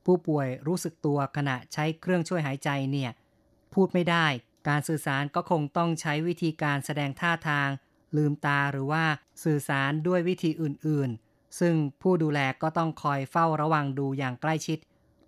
[0.05, 3.11] ผู้ป่วยรู้สึกตัวขณะใช้เครื่องช่วยหายใจเนี่ย
[3.75, 4.27] พูดไม่ได้
[4.69, 7.69] การสื่อสารก็คงต้องใช้วิธีการแสดงท่าทาง
[8.17, 9.05] ลืมตาหรือว่า
[9.45, 14.79] สื่อสารด้วยวิธีอื่นๆ ซึ่งผู้ดูแลก็ต้องคอยเฝ้าระวังดูอย่างใกล้ชิด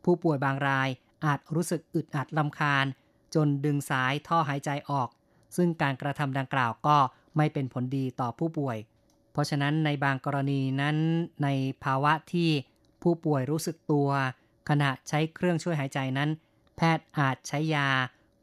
[0.04, 0.88] ผู้ป่วยบางราย
[1.24, 2.86] อาจรู้สึกอึดอัดลำคาญ
[3.34, 5.08] จนดึงสายท่อหายใจออก
[5.56, 6.98] ซึ่งการกระทำดังกล่าวก็
[7.36, 8.76] ไม่เป็นผลดีต่อผู้ป่วย
[9.32, 10.96] เพราะฉะนั้นในบางกรณีนั้น
[11.42, 11.48] ใน
[11.84, 12.50] ภาวะที่
[13.02, 14.08] ผู้ป่วยรู้สึกตัว
[14.68, 16.30] ขณะใช้เครื่องช่วยหายใจนั้น
[16.76, 17.88] แพทย์อาจใช้ยา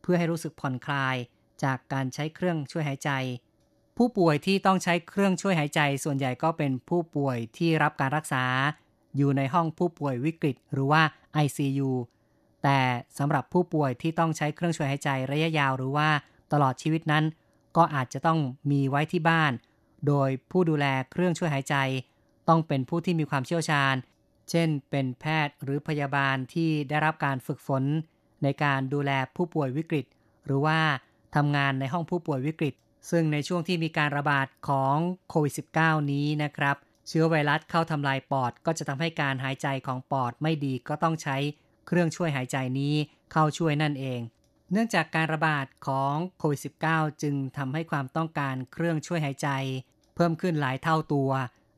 [0.02, 1.16] เพื่อให้รู้สึกผ่อนคลาย
[1.64, 3.12] จากการใช้เครื่องช่วยหายใจ
[3.98, 8.44] ผู้ป่วยที่ต้องใช้เครื่องช่วยหายใจ ส่วนใหญ่ก็เป็นผู้ป่วยที่รับการรักษา
[9.18, 11.02] อยู่ในห้องผู้ป่วยวิกฤต หรือว่า
[11.46, 11.90] ICU
[12.64, 12.80] แต่
[13.18, 16.10] สำหรับผู้ป่วยที่ต้องใช้เครื่องช่วยหายใจระยะยาวหรือว่า
[16.52, 17.26] ตลอดชีวิตนั้น
[17.78, 18.40] ก็อาจจะต้อง
[18.72, 19.52] มีไว้ที่บ้าน
[20.08, 21.76] โดยผู้ดูแลเครื่องช่วยหายใจ
[22.50, 23.96] ต้องเป็นผู้ที่มีความเชี่ยวชาญ
[24.50, 27.84] เช่น เป็นแพทย์หรือพยาบาลที่ได้รับการฝึกฝน
[28.44, 30.06] ในการดูแลผู้ป่วยวิกฤต
[30.46, 30.80] หรือว่า
[31.36, 32.74] ทำงานในห้องผู้ป่วยวิกฤต
[33.10, 34.96] ซึ่งในช่วงที่มีการระบาดของ
[35.30, 36.76] โควิด -19 นี้นะครับ
[37.08, 41.38] เชื้อไวรัสเข้าทำลายปอด ก็จะทำให้การหายใจของปอดไม่ดีก็ต้องใช้
[41.88, 42.96] เครื่องช่วยหายใจนี้
[43.32, 44.20] เข้าช่วยนั่นเอง
[44.72, 49.50] เนื่องจากการระบาดของโควิด -19 จึงทำให้ความต้องการเครื่องช่วยหายใจ
[50.16, 51.30] เพิ่มขึ้นหลายเท่าตัว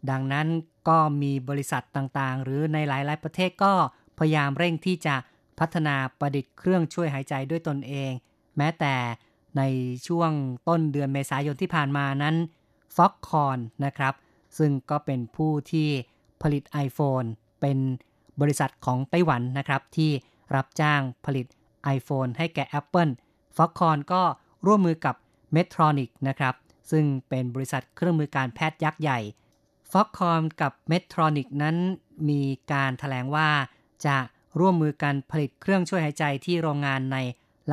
[0.09, 0.47] ดังนั้น
[0.87, 3.73] ก็มีบริษัทต่างๆ หรือในหลาย ๆ ประเทศก็
[4.19, 5.15] พยายามเร่งที่จะ
[5.59, 8.11] พัฒนาประดิษฐ์เครื่องช่วยหายใจด้วยตนเอง
[8.57, 8.95] แม้แต่
[9.57, 9.63] ใน
[10.07, 10.31] ช่วง
[10.67, 12.35] ต้นเดือนเมษายนที่ผ่านมานั้น
[12.95, 14.13] Foxconn นะครับ
[14.57, 15.89] ซึ่งก็เป็นผู้ที่
[16.41, 17.27] ผลิต iPhone
[17.61, 17.77] เป็น
[18.41, 20.11] บริษัทของไต้หวันนะครับ ที่
[20.55, 21.45] รับจ้างผลิต
[21.97, 23.11] iPhone ให้แก่ Apple
[23.57, 24.21] Foxconn ก็
[24.65, 25.15] ร่วมมือกับ
[25.55, 26.55] Medtronic นะครับ
[26.91, 29.19] ซึ่งเป็นบริษัทเครื่องมือการแพทย์ยักษ์ใหญ่
[29.91, 31.77] Foxconn กับ Medtronic นั้น
[32.29, 33.49] มีการแถลงว่า
[34.05, 34.17] จะ
[34.59, 37.17] ร่วมมือกันผลิตเครื่องช่วยหายใจที่โรงงานใน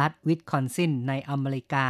[0.01, 1.87] รัฐวิสคอนซินในอเมริกา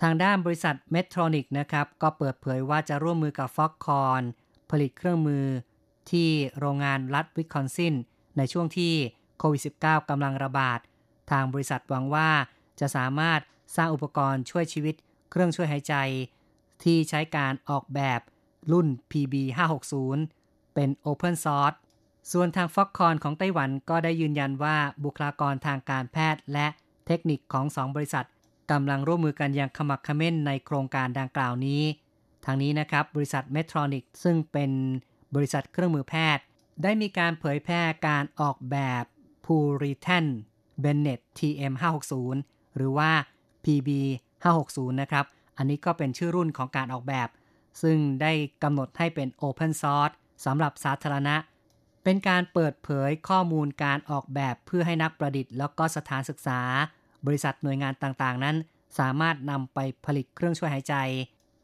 [0.00, 4.22] ทางด้านบริษัท Medtronic นะครับ ก็เปิดเผยว่าจะร่วมมือกับ f o x c o n
[4.70, 5.44] ผลิตเครื่องมือ
[6.10, 7.94] ที่โรงงานรัฐวิสคอนซิน
[8.36, 8.94] ในช่วงที่
[9.38, 10.78] โควิด -19 กำลังระบาด
[11.30, 12.30] ทางบริษัทหวังว่า
[12.80, 13.40] จะสามารถ
[13.76, 14.94] สร้างอุปกรณ์ช่วยชีวิต
[15.30, 15.94] เครื่องช่วยหายใจ
[16.82, 18.20] ที่ใช้การออกแบบ
[18.72, 19.34] รุ่น PB
[20.04, 21.76] 560เป็น Open Source
[22.32, 26.66] ส่วนทางฟอกคอนของไต้หวันก็ได้ยืนยันว่าบุคลากรทางการแพทย์และ
[27.06, 28.26] เทคนิคของสองบริษัท
[28.70, 31.82] กำลังร่วมมือกันอย่างขมักขม้นในโครงการดังกล่าวนี้
[32.44, 34.70] ทางนี้นะครับบริษัทเมทรอนิกซึ่งเป็น
[35.34, 36.44] บริษัทเครื่องมือแพทย์
[36.82, 39.04] ได้มีการเผยแพร่การออกแบบ
[39.44, 40.24] p u r i t a n
[40.82, 41.74] Bennett TM
[42.24, 43.10] 560หรือว่า
[43.64, 43.88] PB
[44.44, 45.24] 560นะครับ
[45.56, 47.28] อันนี้ก็เป็นชื่อรุ่นของการออกแบบ
[47.82, 48.32] ซึ่งได้
[48.62, 51.36] กำหนดให้เป็น Open Source สำหรับสาธารณะ
[52.04, 56.60] เป็นการเปิดเผยข้อมูลการออกแบบเพื่อให้นักประดิษฐ์ แล้วก็สถานศึกษา
[57.26, 58.56] บริษัทหน่วยงานต่างๆ นั้น
[58.98, 60.94] สามารถนำไปผลิตเครื่องช่วยหายใจ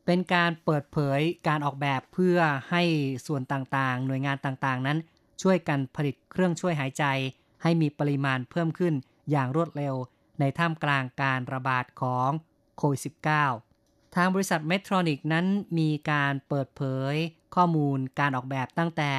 [0.07, 2.39] เป็นการเปิดเผยการออกแบบเพื่อ
[2.71, 2.83] ให้
[3.27, 4.99] ส่วนต่างๆ หน่วยงานต่างๆ นั้น
[5.43, 7.05] ช่วยกันผลิตเครื่องช่วยหายใจ
[7.63, 8.95] ให้มีปริมาณเพิ่มขึ้น
[9.31, 9.95] อย่างรวดเร็ว
[10.41, 12.31] ในท่ามกลางการระบาดของ
[12.77, 13.70] โควิด -19
[14.17, 15.47] ทางบริษัทเมทรอนิกนั้น
[15.79, 17.15] มีการเปิดเผย
[17.55, 19.13] ข้อมูลการออกแบบตั้งแต่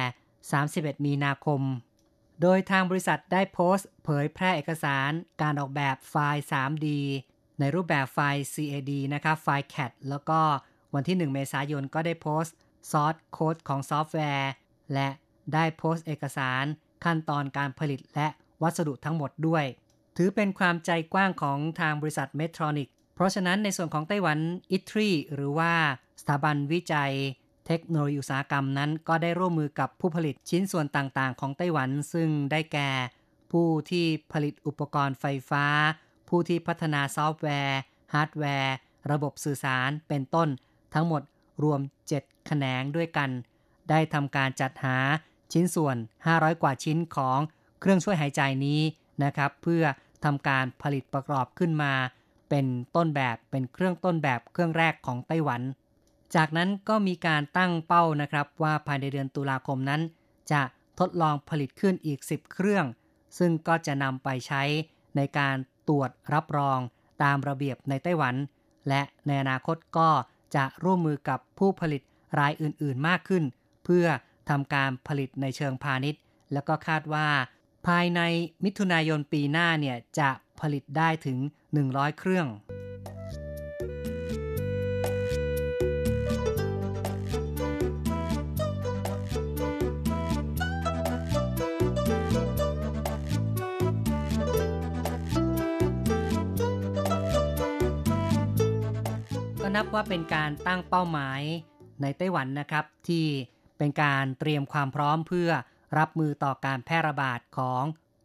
[0.50, 1.62] 31 มีนาคม
[2.40, 5.10] โดยทางบริษัทได้โพสต์ เผยแพร่เอกสาร
[5.42, 6.86] การออกแบบไฟล์ 3D
[7.58, 10.40] ในรูปแบบไฟล์ CAD นะครับ ไฟล์ CAD แล้วก็
[10.94, 12.56] วันที่ 1 เมษายนก็ได้โพสต์
[12.90, 14.50] source code ของซอฟต์แวร์
[14.92, 15.08] และ
[15.54, 16.64] ได้โพสต์เอกสาร
[17.04, 18.28] ขั้นตอนการผลิตและ
[18.62, 19.64] วัสดุทั้งหมดด้วย
[20.16, 22.88] ถือเป็นความใจกว้างของทางบริษัท Medtronic
[23.22, 24.38] เพราะฉะนั้นในส่วนของไต้หวัน
[24.72, 25.72] ITRI หรือว่า
[26.20, 27.12] สถาบันวิจัย
[27.66, 32.90] เทคโนโลยีอุตสาหกรรมนั้น ก็ได้ร่วมมือกับผู้ผลิตชิ้นส่วนต่างๆ ของไต้หวันซึ่งได้แก่
[33.52, 35.66] ผู้ที่ผลิตอุปกรณ์ไฟฟ้า
[36.28, 37.78] ผู้ที่พัฒนาซอฟต์แวร์
[38.14, 38.74] ฮาร์ดแวร์
[39.10, 40.48] ระบบสื่อสารเป็นต้น
[40.94, 41.22] ทั้งหมด
[41.62, 41.80] รวม
[42.14, 43.30] 7 แขนงด้วยกัน
[43.90, 44.96] ได้ทำการจัดหา
[45.52, 45.96] ชิ้นส่วน
[46.28, 47.38] 500 กว่าชิ้นของ
[47.80, 48.80] เครื่องช่วยหายใจนี้
[49.24, 49.84] นะครับ เพื่อ
[50.24, 51.92] ทำการผลิตประกอบขึ้นมา
[52.54, 55.62] เป็นต้นแบบเป็นเครื่องต้นแบบเครื่องแรกของไต้หวัน
[56.34, 60.00] จากนั้นก็มีการตั้งเป้านะครับว่าภายในเดือนตุลาคมนั้น
[60.52, 60.62] จะ
[61.00, 62.84] ทดลองผลิตขึ้นอีก 10 เครื่อง
[63.38, 64.62] ซึ่งก็จะนำไปใช้
[65.16, 65.56] ในการ
[65.88, 66.78] ตรวจรับรอง
[67.22, 68.34] ตามระเบียบในไต้หวัน
[68.88, 70.10] และในอนาคตก็
[70.56, 72.02] จะร่วมมือกับผู้ผลิต
[72.38, 73.44] รายอื่นๆมากขึ้น
[73.84, 74.06] เพื่อ
[74.48, 76.20] ทำการผลิตในเชิงพาณิชย์
[76.52, 77.28] แล้วก็คาดว่า
[77.86, 78.20] ภายใน
[78.64, 81.38] มิถุนายนปีหน้าเนี่ยจะผลิตได้ถึง
[81.78, 82.48] 100 เครื่อง
[99.62, 101.40] ก็นับว่าเป็นการตั้งเป้าหมาย
[102.02, 103.24] ในไต้หวันนะครับ ที่
[103.78, 105.50] เป็นการเตรียมความพร้อมเพื่อ
[105.98, 107.82] รับมือต่อการแพร่ระบาดของ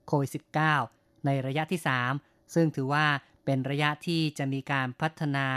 [0.08, 0.32] โควิด
[0.78, 1.82] -19 ในระยะที่
[2.18, 3.06] 3 ซึ่งถือว่า
[3.46, 5.48] เป็นระยะที่จะมีการพัฒนา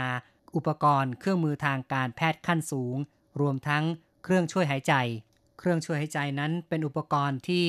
[0.55, 2.95] อุปกรณ์เครื่องมือทางการแพทย์ขั้นสูง
[3.41, 3.83] รวมทั้ง
[4.23, 4.93] เครื่องช่วยหายใจ
[5.59, 7.67] เครื่องช่วยหายใจนั้นเป็นอุปกรณ์ที่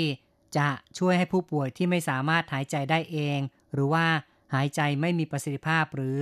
[0.57, 3.39] จะช่วยให้ผู้ป่วยที่ไม่สามารถหายใจได้เอง
[3.73, 4.07] หรือว่า
[4.55, 6.19] หายใจไม่มีประสิทธิภาพหรือ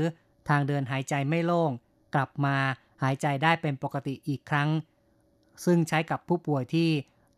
[0.49, 1.71] ทางเดินหายใจไม่โล่ง
[2.15, 2.57] กลับมา
[3.03, 4.69] หายใจได้เป็นปกติอีกครั้ง
[5.65, 6.91] ซึ่งใช้กับผู้ป่วยที่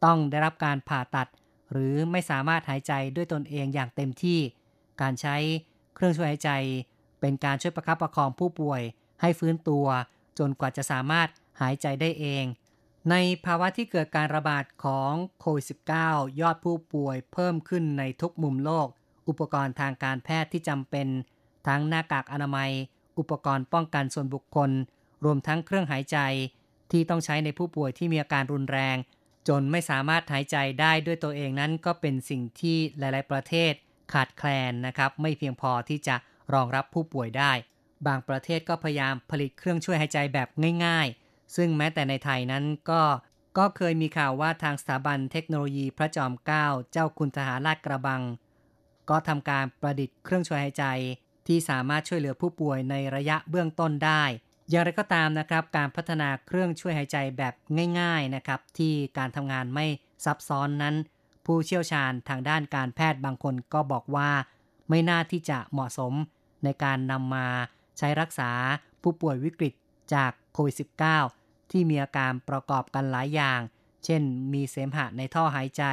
[0.05, 1.29] ต้องได้รับการผ่าตัด
[1.71, 4.39] หรือไม่สามารถหายใจด้วยตนเองอย่างเต็มที่
[5.01, 5.37] การใช้
[5.95, 6.51] เครื่องช่วยหายใจ
[7.21, 8.83] เป็นการช่วยประคับประคองผู้ป่วย
[9.21, 9.87] ให้ฟื้นตัว
[10.39, 11.29] จนกว่าจะสามารถ
[11.61, 12.45] หายใจได้เอง
[13.11, 15.67] ในภาวะที่เกิดการระบาดของโควิด
[16.03, 18.87] -19 ยอดผู้ป่วยเพิ่มขึ้นในทุกมุมโลก
[19.29, 21.09] อุปกรณ์ทางการแพทย์ที่จำเป็น
[21.67, 22.71] ทั้งหน้ากากอนามัย
[23.19, 24.71] อุปกรณ์ป้องกันส่วนบุคคล
[25.25, 26.19] รวมทั้งเครื่องหายใจ
[26.91, 28.97] ที่ต้องใช้ในผู้ป่วยที่มีอาการรุนแรง
[29.49, 33.73] จนไม่สามารถหายใจได้ด้วยตัวเองนั้นก็เป็นสิ่งที่หลาย ๆ ประเทศ
[34.13, 36.17] ขาดแคลนนะครับ ไม่เพียงพอที่จะ
[36.55, 37.53] รองรับผู้ป่วยได้
[38.07, 40.49] บางประเทศก็พยายามผลิตเครื่องช่วยหายใจแบบ
[40.85, 43.03] ง่าย ๆ ซึ่งแม้แต่ในไทยนั้นก็
[43.59, 48.23] ก็เคยมีข่าวว่าทางสถาบันเทคโนโลยีพระจอมเกล้าเจ้าคุณทหารลาดกระบัง
[49.11, 50.85] ก็ทำการประดิษฐ์เครื่องช่วยหายใจ
[51.47, 54.23] ที่สามารถช่วยเหลือผู้ป่วยในระยะเบื้องต้นได้
[54.71, 57.55] อย่างไรก็ตามนะครับการพัฒนาเครื่องช่วยหายใจแบบ
[58.01, 59.87] ง่าย ๆนะครับ ที่การทำงานไม่
[60.25, 60.95] ซับซ้อนนั้น
[61.47, 64.31] ผู้เชี่ยวชาญทางด้านการแพทย์บางคนก็บอกว่า
[64.89, 66.13] ไม่น่าที่จะเหมาะสม
[66.65, 67.47] ในการนำมา
[67.99, 68.51] ใช้รักษา
[69.03, 69.73] ผู้ป่วยวิกฤต
[70.15, 70.77] จากโควิด
[71.21, 73.61] -19 ที่มีอาการประกอบกันหลายอย่าง
[74.05, 74.23] เช่น
[74.53, 75.85] มีเสมหะในท่อหายใจ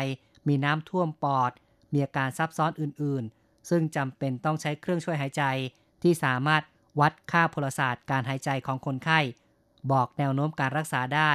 [0.48, 1.52] มีน้ำท่วมปอด
[1.94, 5.44] มีอาการซับซ้อนอื่นๆ ซึ่งจำเป็นต้องใช้เครื่องช่วยหายใจ
[6.04, 6.64] ที่สามารถ
[7.00, 9.20] วัดค่าพลศาสตร์การหายใจของคนไข้
[9.92, 11.32] บอกแนวโน้มการรักษาได้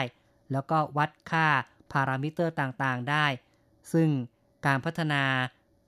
[0.52, 1.46] แล้วก็วัดค่า
[1.92, 3.26] พารามิเตอร์ต่างๆได้
[3.92, 4.08] ซึ่ง
[4.66, 5.22] การพัฒนา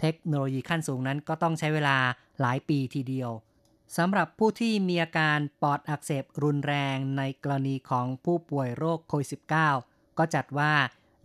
[0.01, 1.99] เทคโนโลยีขั้นสูงนั้นก็ต้องใช้เวลา
[2.41, 3.31] หลายปีทีเดียว
[3.97, 9.29] สำหรับผู้ที่มีอาการปอดอักเสบรุนแรงในกรณีของผู้ป่วยโรคโควิด
[9.73, 10.73] -19 ก็จัดว่า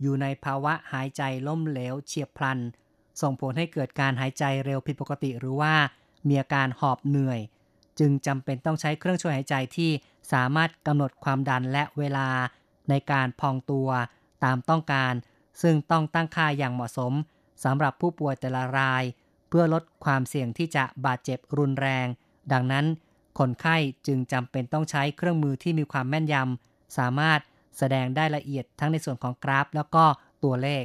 [0.00, 2.58] อยู่ในภาวะหายใจล้มเหลวเฉียบพลัน
[3.20, 5.74] ส่งผลให้เกิดการหายใจเร็วผิดปกติหรือว่า
[6.28, 7.40] มีอาการหอบเหนื่อย
[7.98, 9.90] จึงจำเป็นต้องใช้เครื่องช่วยหายใจที่
[10.32, 12.28] สามารถกำหนดความดันและเวลา
[12.88, 13.88] ในการพองตัว
[14.44, 15.12] ตามต้องการ
[15.62, 17.12] ซึ่งต้องตั้งค่าอย่างเหมาะสม
[17.64, 19.04] สำหรับผู้ป่วยแต่ละราย
[19.48, 22.06] เพื่อลดความเสี่ยงที่จะบาดเจ็บรุนแรง
[22.52, 22.84] ดังนั้น
[23.38, 23.76] คนไข้
[24.06, 27.40] จึงจำเป็นต้องใช้เครื่องมือที่มีความแม่นยำสามารถ
[27.78, 30.04] แสดงได้ละเอียดทั้งในส่วนของกราฟ แล้วก็
[30.44, 30.84] ตัวเลข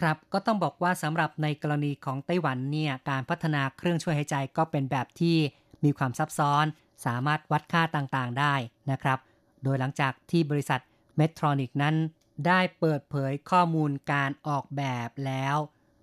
[0.00, 5.36] ครับก็ต้องบอกว่าสำหรับในกรณีของไต้หวันเนี่ยการพัฒนาเครื่องช่วยหายใจก็เป็นแบบที่
[5.84, 6.64] มีความซับซ้อน
[7.06, 8.54] สามารถวัดค่าต่างๆได้
[8.90, 9.18] นะครับ
[9.64, 10.80] โดยหลังจากที่บริษัท
[11.16, 11.94] เมทรอนิกนั้น
[12.46, 15.56] ได้เปิดเผยข้อมูลการออกแบบแล้ว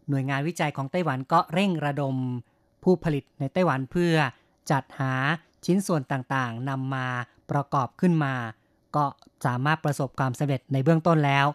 [0.10, 2.16] หน่วยงานวิจัยของไต้หวันก็เร่งระดม
[2.84, 4.16] ผู้ผลิตในไต้หวันเพื่อ
[4.72, 5.14] จัดหา
[5.66, 7.08] ชิ้นส่วนต่างๆนำมา
[7.52, 8.36] ประกอบขึ้นมา
[8.96, 9.06] ก็
[9.46, 11.46] สามารถประสบความสำเร็จในเบื้องต้นแล้ว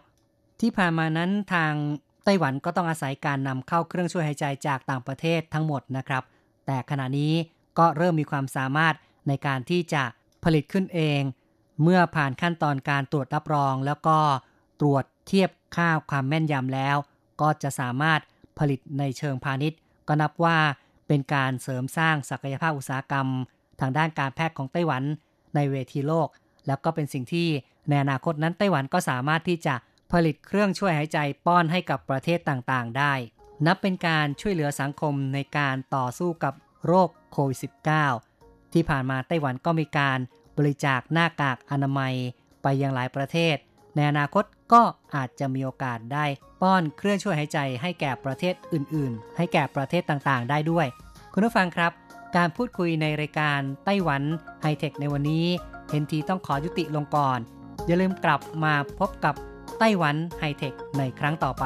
[0.59, 1.73] ที่ผ่านมานั้นทาง
[2.23, 6.23] ไต้หวันก็ต้องอาศัยการนำเข้าเครื่องช่วยหายใจจากต่างประเทศทั้งหมดนะครับ
[6.65, 7.33] แต่ขณะนี้
[7.77, 8.95] ก็เริ่มมีความสามารถ
[9.27, 10.03] ในการที่จะ
[10.43, 11.21] ผลิตขึ้นเอง
[11.83, 14.17] เมื่อผ่านขั้นตอนการตรวจรับรอง แล้วก็
[14.81, 16.97] ตรวจเทียบค่าความแม่นยำแล้ว
[17.41, 18.19] ก็จะสามารถ
[18.59, 20.57] ผลิตในเชิงพาณิชย์ ก็นับว่า
[21.07, 23.27] เป็นการเสริมสร้างศักยภาพอุตสาหกรรม
[23.79, 25.03] ทางด้านการแพทย์ของไต้หวัน
[25.55, 26.27] ในเวทีโลก
[26.67, 27.47] แล้วก็เป็นสิ่งที่
[27.89, 29.75] ในอนาคตนั้นไต้หวันก็สามารถที่จะ
[30.11, 33.13] ผลิตเครื่องช่วยหายใจป้อนให้กับประเทศต่างๆ ได้
[33.65, 36.53] นับเป็นการช่วยเหลือสังคมในการต่อสู้กับ
[36.85, 37.59] โรคโควิด
[38.15, 40.19] -19 ที่ผ่านมาไต้หวันก็มีการ
[40.57, 42.13] บริจาคหน้ากากอนามัย
[42.63, 43.55] ไปยังหลายประเทศ
[43.95, 44.81] ในอนาคตก็
[45.15, 46.25] อาจจะมีโอกาสได้
[46.61, 50.87] ป้อนเครื่องช่วยหายใจให้แก่ประเทศอื่น ๆ ให้แก่ประเทศต่างๆ ได้ด้วย
[51.33, 51.91] คุณผู้ฟังครับ
[52.35, 54.23] การพูดคุยในรายการไต้หวัน
[54.61, 55.45] ไฮเทคในวันนี้
[55.89, 57.39] เห็นทีต้องขอยุติลงก่อน
[57.85, 59.35] อย่าลืมกลับมาพบกับ
[59.79, 61.65] ไต้หวันไฮเทคในครั้งต่อไป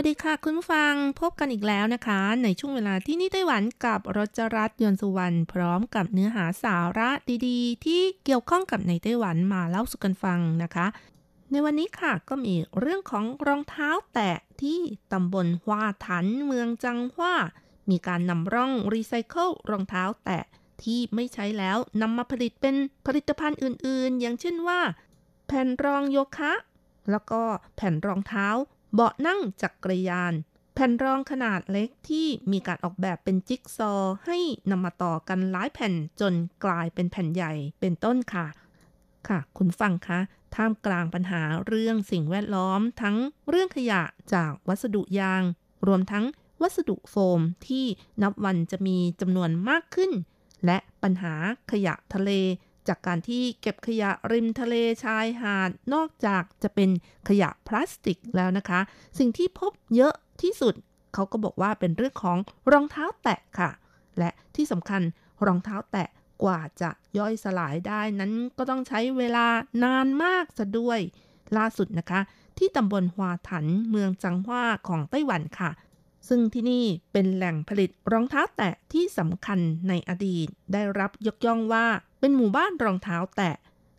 [0.00, 7.10] วัสดีค่ะ คุณผู้ฟังพบกันอีกแล้วนะคะ ในช่วงเวลาที่นี่ไต้หวันกับรจรัสยนสุวรรณพร้อมกับเนื้อหาสาระ
[7.46, 10.86] ดีๆ ที่เกี่ยวข้องกับในไต้หวันมาเล่าสู่กันฟังนะคะ
[11.50, 14.78] ในวันนี้ค่ะก็มีเรื่องของรองเท้าแตะที่
[15.12, 17.34] ตำบลฮวาถันเมืองจังหว่า
[17.90, 20.44] มีการนำร่องรีไซเคิลรองเท้าแตะ
[20.82, 24.80] ที่ไม่ใช้แล้วนำมาผลิตเป็นผลิตภัณฑ์อื่นๆ อย่างเช่นว่า
[25.46, 26.52] แผ่นรองโยคะ
[27.10, 27.42] แล้วก็
[27.76, 28.48] แผ่นรองเท้า
[28.94, 30.32] เบาะนั่งจักรยาน
[30.74, 34.38] แผ่นรองขนาดเล็กที่มีการออกแบบเป็นจิ๊กซอว์ให้
[34.70, 36.32] นำมาต่อกันหลายแผ่นจน
[36.64, 38.46] กลายเป็นแผ่นใหญ่เป็นต้นค่ะ
[39.28, 40.18] ค่ะ คุณฟังคะ
[40.54, 43.16] ท่ามกลางปัญหาเรื่องสิ่งแวดล้อมทั้ง
[43.48, 44.02] เรื่องขยะ
[44.34, 45.42] จากวัสดุยาง
[45.86, 46.24] รวมทั้ง
[46.62, 47.84] วัสดุโฟมที่
[48.22, 50.10] นับวันจะมีจำนวนมากขึ้น
[50.66, 51.34] และปัญหา
[51.70, 52.30] ขยะทะเล
[52.88, 54.74] จากการที่เก็บขยะริมทะเล
[55.04, 56.90] ชายหาด นอกจากจะเป็น
[57.28, 58.80] ขยะพลาสติกแล้วนะคะ
[59.18, 60.74] สิ่งที่พบเยอะที่สุด
[61.14, 62.38] เขาก็บอกว่าเป็นเรื่องของ
[62.72, 63.70] รองเท้าแตะค่ะ
[64.18, 65.02] และที่สำคัญ
[65.46, 66.08] รองเท้าแตะ
[66.42, 69.46] กว่าจะย่อยสลายได้นั้นก็ต้องใช้เวลา
[69.84, 71.00] นานมากซะด้วย
[71.56, 72.20] ล่าสุดนะคะ
[72.58, 75.70] ที่ตำบลฮวาถันเมืองจังหว่าของไต้หวันค่ะ
[76.28, 81.86] ซึ่งที่นี่เป็นแหล่งผลิตรองเท้าแตะที่สำคัญในอดีต ได้รับยกย่องว่า
[82.20, 83.54] เป็นหมู่บ้านรองเท้าแตะ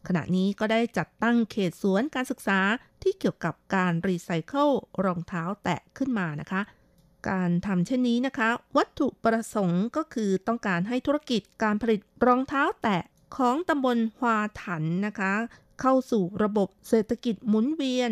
[0.08, 2.60] ขณะนี้ก็ได้จัดตั้งเขตสวนการศึกษา
[3.04, 4.70] ที่เกี่ยวกับการรีไซเคิล
[5.06, 6.62] รองเท้าแตะขึ้นมานะคะ
[7.30, 13.02] การทำเช่นนี้นะคะ วัตถุประสงค์ก็คือต้องการให้ธุรกิจการผลิตรองเท้าแตะ
[13.38, 15.34] ของตำบลฮวาถันนะคะ
[15.82, 18.12] เข้าสู่ระบบเศรษฐกิจหมุนเวียน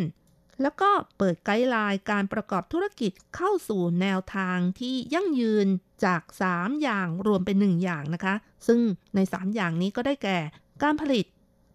[0.62, 5.68] แล้วก็เปิด guideline การประกอบธุรกิจเข้าสู่แนวทางที่ยั่งยืน
[6.06, 8.36] จาก 3 อย่างรวมเป็น 1 อย่างนะคะ
[8.68, 8.80] ซึ่ง
[9.16, 10.38] ใน 3 อย่างนี้ก็ได้แก่
[10.84, 11.26] การผลิต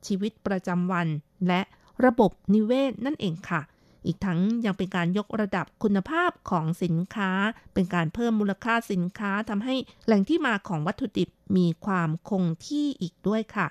[0.07, 1.07] ชีวิตประจำวัน
[1.49, 1.61] และ
[2.05, 3.63] ระบบนิเวศนั่นเองค่ะ
[4.07, 7.31] อีกทั้งยังเป็นการยกระดับคุณภาพของสินค้า
[7.75, 9.75] เป็นการเพิ่มมูลค่าสินค้าทำให้
[10.07, 13.67] แหล่งที่มาของวัตถุดิบมีความคงที่อีกด้วยค่ะ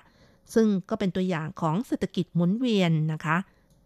[0.54, 3.36] ซึ่งก็เป็นตัวอย่างของเศรษฐกิจหมุนเวียนนะคะ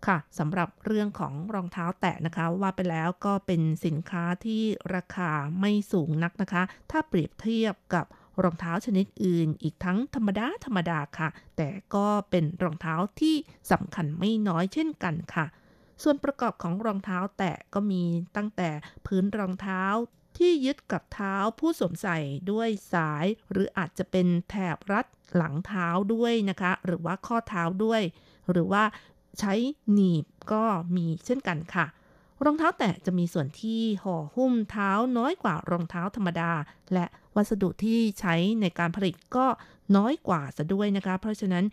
[0.07, 4.63] ค่ะสำหรับเรื่องของรองเท้าแตะนะคะ ว่าไปแล้วก็เป็นสินค้าที่
[4.95, 8.07] ราคาไม่สูงนักนะคะ ถ้าเปรียบเทียบกับ
[8.43, 13.37] รองเท้าชนิดอื่น อีกทั้งธรรมดาธรรมดาค่ะ แต่ก็เป็นรองเท้าที่
[13.73, 15.47] สำคัญไม่น้อยเช่นกันค่ะ
[16.03, 18.03] ส่วนประกอบของรองเท้าแตะก็มี
[18.37, 18.71] ตั้งแต่
[19.07, 19.85] พื้นรองเท้า
[20.39, 22.19] ที่ยึดกับเท้าผู้สวมใส่
[22.51, 28.03] ด้วยสาย หรืออาจจะเป็นแถบรัดหลังเท้าด้วยนะคะ หรือว่าข้อเท้าด้วย
[28.51, 28.85] หรือว่า
[29.41, 29.55] ใช้
[29.93, 30.63] หนีบก็
[30.97, 31.87] มีเช่นกันค่ะ
[32.45, 36.51] รองเท้าแตะจะมีส่วนที่ห่อหุ้มเท้าน้อยกว่ารองเท้าธรรมดา
[36.93, 39.47] และวัสดุที่ใช้ในการผลิตก็
[39.97, 41.65] น้อยกว่าซะด้วยนะคะ เพราะฉะนั้น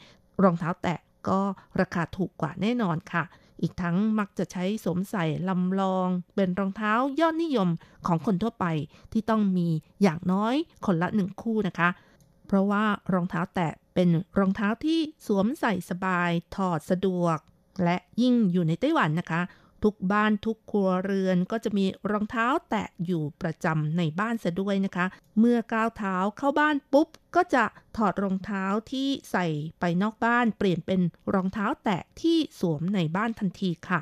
[0.43, 0.99] รองเท้าแตะ
[1.29, 1.41] ก็
[1.81, 3.23] ราคาถูกกว่าแน่นอนค่ะ
[3.61, 7.69] อีกทั้งมักจะใช้สวมใส่ลำลอง เป็นรองเท้ายอดนิยม
[8.07, 8.65] ของคนทั่วไป
[9.11, 9.67] ที่ต้องมี
[10.01, 11.89] อย่างน้อยคนละหนึ่งคู่นะคะ
[12.47, 17.37] เพราะว่ารองเท้าแตะเป็นรองเท้าที่สวมใส่สบายถอดสะดวก
[17.83, 19.41] และยิ่งอยู่ในไต้หวันนะคะ
[19.83, 25.05] ทุกบ้านทุกครัวเรือนก็จะมีรองเท้าแตะอยู่ประจำในบ้านซะด้วยนะคะ
[25.39, 27.65] เมื่อก้าวเท้าเข้าบ้านปุ๊บ ก็จะ
[27.97, 29.47] ถอดรองเท้าที่ใส่
[29.79, 31.01] ไปนอกบ้าน เปลี่ยนเป็น
[31.33, 34.01] รองเท้าแตะที่สวมในบ้านทันทีค่ะ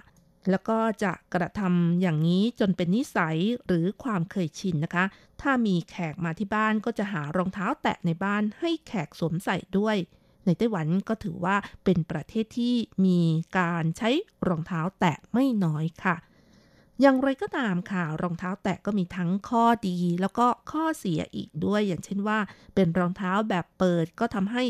[0.49, 5.05] แล้วก็จะกระทำอย่างนี้จนเป็นนิสัยหรือความเคยชินนะคะ
[5.41, 9.97] ถ้ามีแขกมาที่บ้านก็จะหารองเท้าแตะในบ้านให้แขกสวมใส่ด้วย
[10.45, 12.75] ในไต้หวันก็ถือว่าเป็นประเทศที่
[13.05, 13.19] มี
[13.57, 14.09] การใช้
[14.47, 16.15] รองเท้าแตะไม่น้อยค่ะ
[17.01, 22.39] อย่างไรก็ตามค่ะ รองเท้าแตะก็มีทั้งข้อดีแล้วก็ข้อเสียอีกด้วย อย่างเช่นว่า
[22.75, 24.63] เป็นรองเท้าแบบเปิดก็ทำให้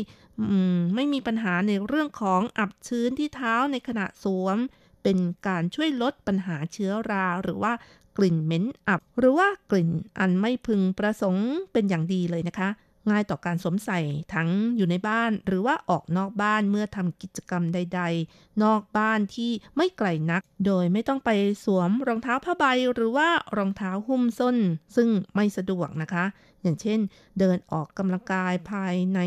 [0.94, 4.58] ไม่มีปัญหาในเรื่องของอับชื้นที่เท้าในขณะสวม
[5.02, 7.72] เป็นการช่วยลดปัญหาเชื้อราหรือว่า
[8.16, 12.68] กลิ่นเหม็นอับ หรือว่ากลิ่นอันไม่พึงประสงค์เป็นอย่างดีเลยนะคะ
[13.10, 14.00] ง่ายต่อการสวมใส่
[14.34, 21.30] ทั้งอยู่ในบ้านหรือว่าออกนอกบ้านเมื่อทำกิจกรรมใด ๆ นอกบ้านที่ไม่ไกลนัก โดยไม่ต้องไป
[21.64, 24.56] สวมรองเท้าผ้าใบหรือว่ารองเท้าหุ้มส้น
[24.96, 26.24] ซึ่งไม่สะดวกนะคะ
[26.62, 27.00] อย่างเช่น
[27.38, 29.20] เดินออกกำลังกายภายใน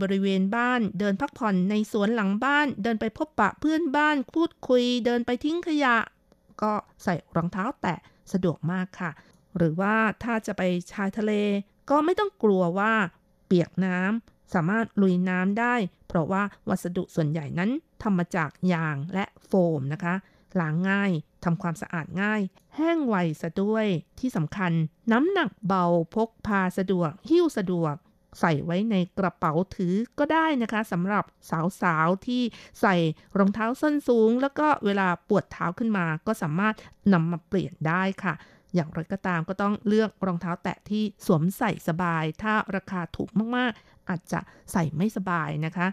[0.00, 5.96] บริเวณบ้าน เดินพักผ่อนในสวนหลังบ้าน เดินไปพบปะเพื่อนบ้านพูดคุย เดินไปทิ้งขยะ
[6.62, 6.72] ก็
[7.02, 7.98] ใส่รองเท้าแตะ
[8.32, 9.10] สะดวกมากค่ะ
[9.56, 10.62] หรือว่าถ้าจะไป
[10.92, 11.32] ชายทะเล
[11.90, 12.94] ก็ไม่ต้องกลัวว่า
[13.52, 15.74] ปียกน้ำสามารถลุยน้ำได้
[16.08, 17.70] เพราะว่าวัสดุส่วนใหญ่นั้น
[18.02, 20.14] ทำมาจากยางและโฟมนะคะ
[20.60, 21.12] ล้างง่าย
[21.44, 22.40] ทำความสะอาดง่าย
[22.76, 23.86] แห้งไวซะด้วย
[24.20, 24.72] ที่สำคัญ
[25.12, 25.84] น้ำหนักเบา
[26.14, 27.94] พกพาสะดวก หิ้วสะดวก
[28.40, 31.24] ใส่ไว้ในกระเป๋าถือก็ได้นะคะสำหรับ
[31.82, 32.42] สาวๆที่
[32.80, 32.94] ใส่
[33.38, 36.74] รองเท้าส้นสูง แล้วก็เวลาปวดเท้าขึ้นมาก็สามารถ
[37.12, 38.34] นำมาเปลี่ยนได้ค่ะ
[38.74, 44.40] อย่างไรก็ตามก็ต้องเลือกรองเท้าแตะที่สวมใส่สบาย ถ้าราคาถูกมากๆ อาจจะ
[44.72, 45.86] ใส่ไม่สบายนะคะ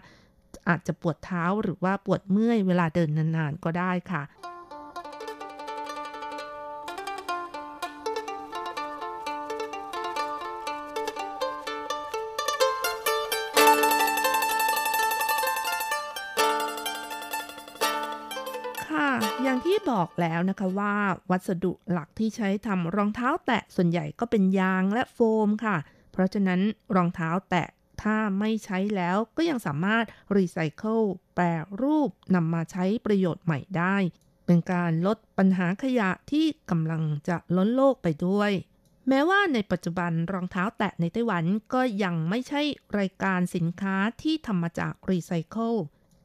[0.68, 4.22] อาจจะปวดเท้าหรือว่าปวดเมื่อยเวลาเดินนานๆก็ได้ค่ะ
[20.00, 20.94] บอกแล้วนะคะว่า
[21.30, 25.76] วัสดุหลักที่ใช้ทำรองเท้าแตะส่วนใหญ่ก็เป็นยางและโฟมค่ะ
[26.12, 26.60] เพราะฉะนั้น
[26.96, 27.66] รองเท้าแตะ
[28.02, 30.04] ถ้าไม่ใช้แล้วก็ยังสามารถ
[30.36, 31.00] รีไซเคิล
[31.34, 31.44] แปร
[31.82, 33.96] รูปนำมาใช้ประโยชน์ใหม่ได้
[34.46, 38.50] เป็นการลดปัญหาขยะที่กำลังจะล้นโลกไปด้วย
[39.08, 41.44] แม้ว่าในปัจจุบันรองเท้าแตะในไต้หวัน
[41.74, 42.62] ก็ยังไม่ใช่
[42.98, 45.74] รายการสินค้าที่ทำมาจากรีไซเคิล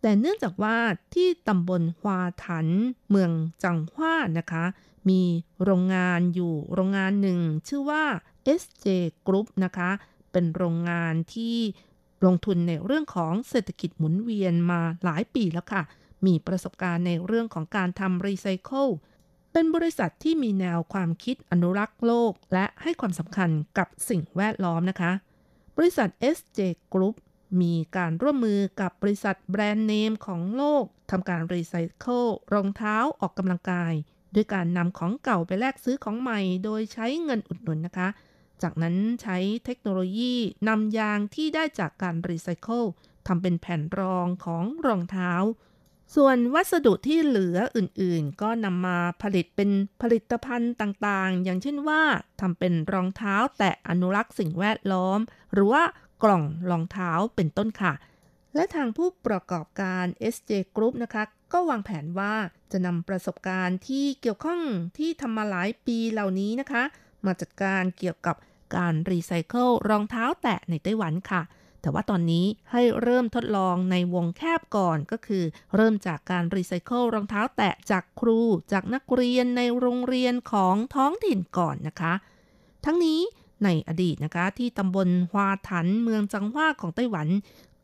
[0.05, 0.77] แต่เนื่องจากว่า
[1.13, 2.67] ที่ตำบลฮวาถัน
[3.09, 3.31] เมือง
[3.63, 4.65] จังหว้านะคะ
[5.09, 5.21] มี
[5.63, 8.03] โรงงานอยู่โรงงานหนึ่ง ชื่อว่า
[8.61, 8.85] SJ
[9.27, 9.89] Group นะคะ
[10.31, 11.57] เป็นโรงงานที่
[12.25, 15.83] ลงทุนในเรื่องของเศรษฐกิจหมุนเวียนมาหลายปีแล้วค่ะ
[16.25, 18.87] มีประสบการณ์ในเรื่องของการทำรีไซเคิล
[19.51, 25.11] เป็นบริษัทที่มีแนวความคิดอนุรักษ์โลก และให้ความสำคัญกับสิ่งแวดล้อมนะคะ
[25.77, 26.59] บริษัท SJ
[26.93, 27.15] Group
[27.61, 33.93] มีการร่วมมือกับบริษัทแบรนด์เนมของโลกทำการรีไซเคิลรองเท้าออกกำลังกาย
[34.35, 38.07] ด้วยการนำของเก่าไปแลกซื้อของใหม่ โดยใช้เงินอุดหนุนนะคะ
[38.63, 40.33] จากนั้นใช้เทคโนโลยี
[40.67, 42.83] นำยางที่ได้จากการรีไซเคิล
[43.27, 45.31] ทำเป็นแผ่นรองของรองเท้า
[46.15, 49.69] ส่วนวัสดุที่เหลืออื่นๆ ก็นำมาผลิตเป็น
[50.01, 52.01] ผลิตภัณฑ์ต่างๆ อย่างเช่นว่า
[52.41, 55.19] ทำเป็นรองเท้าแตะอนุรักษ์สิ่งแวดล้อม
[55.53, 55.83] หรือว่า
[56.25, 57.93] กล่องรองเท้าเป็นต้นค่ะ
[58.55, 61.23] และทางผู้ประกอบการ SJ Group นะคะ
[61.53, 62.33] ก็วางแผนว่า
[62.71, 64.61] จะนำประสบการณ์ที่เกี่ยวข้อง
[64.97, 66.83] ที่ทำมาหลายปีเหล่านี้นะคะ
[67.25, 68.35] มาจัดการเกี่ยวกับ
[68.75, 71.41] การรีไซเคิลรองเท้าแตะในไต้หวันค่ะ
[71.81, 75.43] แต่ว่าตอนนี้ให้เริ่มทดลองในวงแคบก่อนก็คือ
[75.75, 78.39] เริ่มจากการรีไซเคิลรองเท้าแตะจากครู
[78.71, 82.13] จากนักเรียนในโรงเรียนของท้องถิ่นก่อนนะคะ
[82.85, 83.19] ทั้งนี้
[83.63, 87.27] ในอดีตนะคะที่ตำบลฮวาถันเมืองจังหว้าของไต้หวัน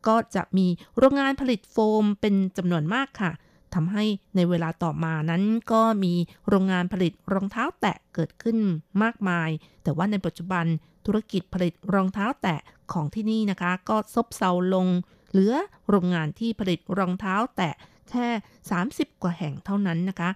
[0.06, 0.66] ก็จะมี
[0.98, 3.32] โรงงานผลิตโฟมเป็นจำนวนมากค่ะ
[3.74, 4.04] ทำให้
[4.36, 5.42] ในเวลาต่อมานั้น
[5.72, 6.14] ก็มี
[6.48, 8.58] โรงงานผลิตรองเท้าแตะเกิดขึ้น
[9.02, 9.50] มากมาย
[9.82, 10.64] แต่ว่าในปัจจุบัน
[11.06, 12.58] ธุรกิจผลิตรองเท้าแตะ
[12.92, 14.86] ของที่นี่นะคะ ก็ซบเซาลง
[15.30, 15.54] เหลือ
[15.88, 17.74] โรงงานที่ผลิตรองเท้าแตะ
[18.10, 18.26] แค่
[18.74, 20.30] 30 กว่าแห่งเท่านั้นนะคะ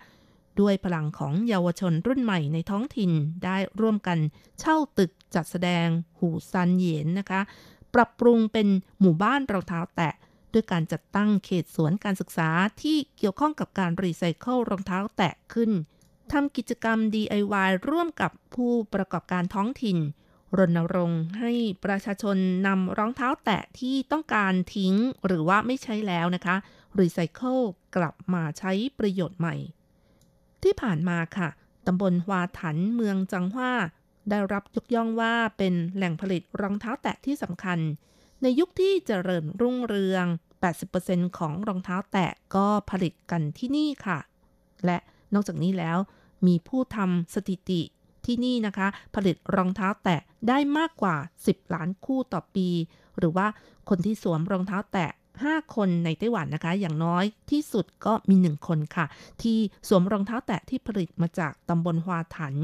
[0.60, 3.12] ด้วยพลังของเยาวชนรุ่นใหม่ในท้องถิ่น
[3.44, 4.18] ได้ร่วมกัน
[4.60, 5.86] เช่าตึกจัดแสดง
[6.18, 7.40] หูซันเยนนะคะ
[7.94, 8.68] ปรับปรุงเป็น
[9.00, 10.12] หมู่บ้านรองเท้าแตะ
[10.52, 12.50] ด้วยการจัดตั้งเขตสวนการศึกษา
[12.82, 15.70] ที่เกี่ยวข้องกับการรีไซเคิลรองเท้าแตะขึ้น
[16.32, 19.98] ทำกิจกรรม DIY ร่วมกับผู้ประกอบการท้องถิ่น
[20.58, 21.52] รณรงค์ให้
[21.84, 22.36] ประชาชน
[22.66, 24.94] นำรองเท้าแตะที่ต้องการทิ้ง
[25.26, 26.56] หรือว่าไม่ใช้แล้วนะคะ
[27.00, 27.58] รีไซเคิล
[27.96, 29.54] กลับมาใช้ประโยชน์ใหม่
[30.62, 31.48] ที่ผ่านมาค่ะ
[31.86, 33.72] ตำบลฮวาถันเมืองจังหว้า
[34.30, 37.78] ได้รับยกย่องว่าเป็นแหล่งผลิตรองเท้าแตะที่สำคัญ
[38.42, 40.26] ในยุคที่เจริญรุ่งเรือง
[40.82, 44.18] 80%ของรองเท้าแตะก็ผลิตกันที่นี่ค่ะ
[44.84, 44.98] และ
[45.34, 45.98] นอกจากนี้แล้ว
[46.46, 47.82] มีผู้ทำสถิติ
[48.26, 52.68] ที่นี่นะคะ ผลิตรองเท้าแตะได้มากกว่า 10 ล้านคู่ต่อปี
[53.18, 53.46] หรือว่า
[53.88, 55.10] คนที่สวมรองเท้าแตะ
[55.44, 59.06] 5 คนในไต้หวันนะคะ อย่างน้อยที่สุดก็มี 1 คนค่ะ
[59.42, 59.58] ที่
[59.88, 62.54] สวมรองเท้าแตะที่ผลิตมาจากตำบลฮวาถัน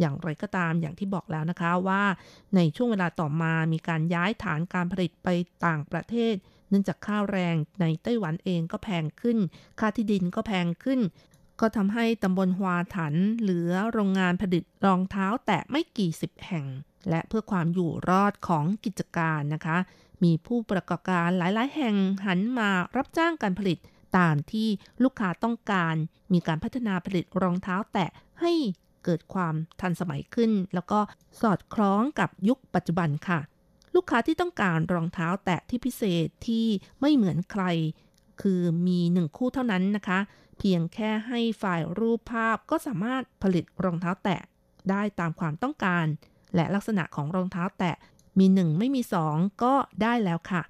[0.00, 2.02] อย่างไรก็ตามอย่างที่บอกแล้วนะคะว่า
[2.56, 5.28] ในช่วงเวลาต่อมามีการย้ายฐานการผลิตไป
[5.66, 6.34] ต่างประเทศ
[6.68, 9.38] เนื่องจากค่าแรงในไต้หวันเองก็แพงขึ้น
[9.80, 11.00] ค่าที่ดินก็แพงขึ้น
[11.60, 16.66] ก็ทำให้ตำบลฮวาถันเหลือโรงงานผลิตรองเท้าแตะไม่กี่สิบแห่ง
[17.10, 19.76] และเพื่อความอยู่รอดของกิจการนะคะ
[20.24, 21.96] มีผู้ประกอบการหลาย ๆ แห่ง
[22.26, 23.78] หันมารับจ้างการผลิต
[24.18, 24.68] ตามที่
[25.02, 25.94] ลูกค้าต้องการ
[26.32, 28.52] มีการพัฒนาผลิตรองเท้าแตะให้
[29.04, 31.00] เกิดความทันสมัยขึ้น แล้วก็
[31.40, 33.40] สอดคล้องกับยุคปัจจุบันค่ะ
[33.94, 36.66] ลูกค้าที่ต้องการรองเท้าแตะที่พิเศษที่
[37.00, 37.64] ไม่เหมือนใคร
[38.42, 40.18] คือมีหนึ่งคู่เท่านั้นนะคะ
[40.58, 44.40] เพียงแค่ให้ฝ่ายรูปภาพก็สามารถผลิตรองเท้าแตะ
[44.90, 46.06] ได้ตามความต้องการ
[46.54, 47.96] และลักษณะของรองเท้าแตะ
[48.38, 50.62] มีหนึ่งไม่มีสองก็ได้แล้วค่ะ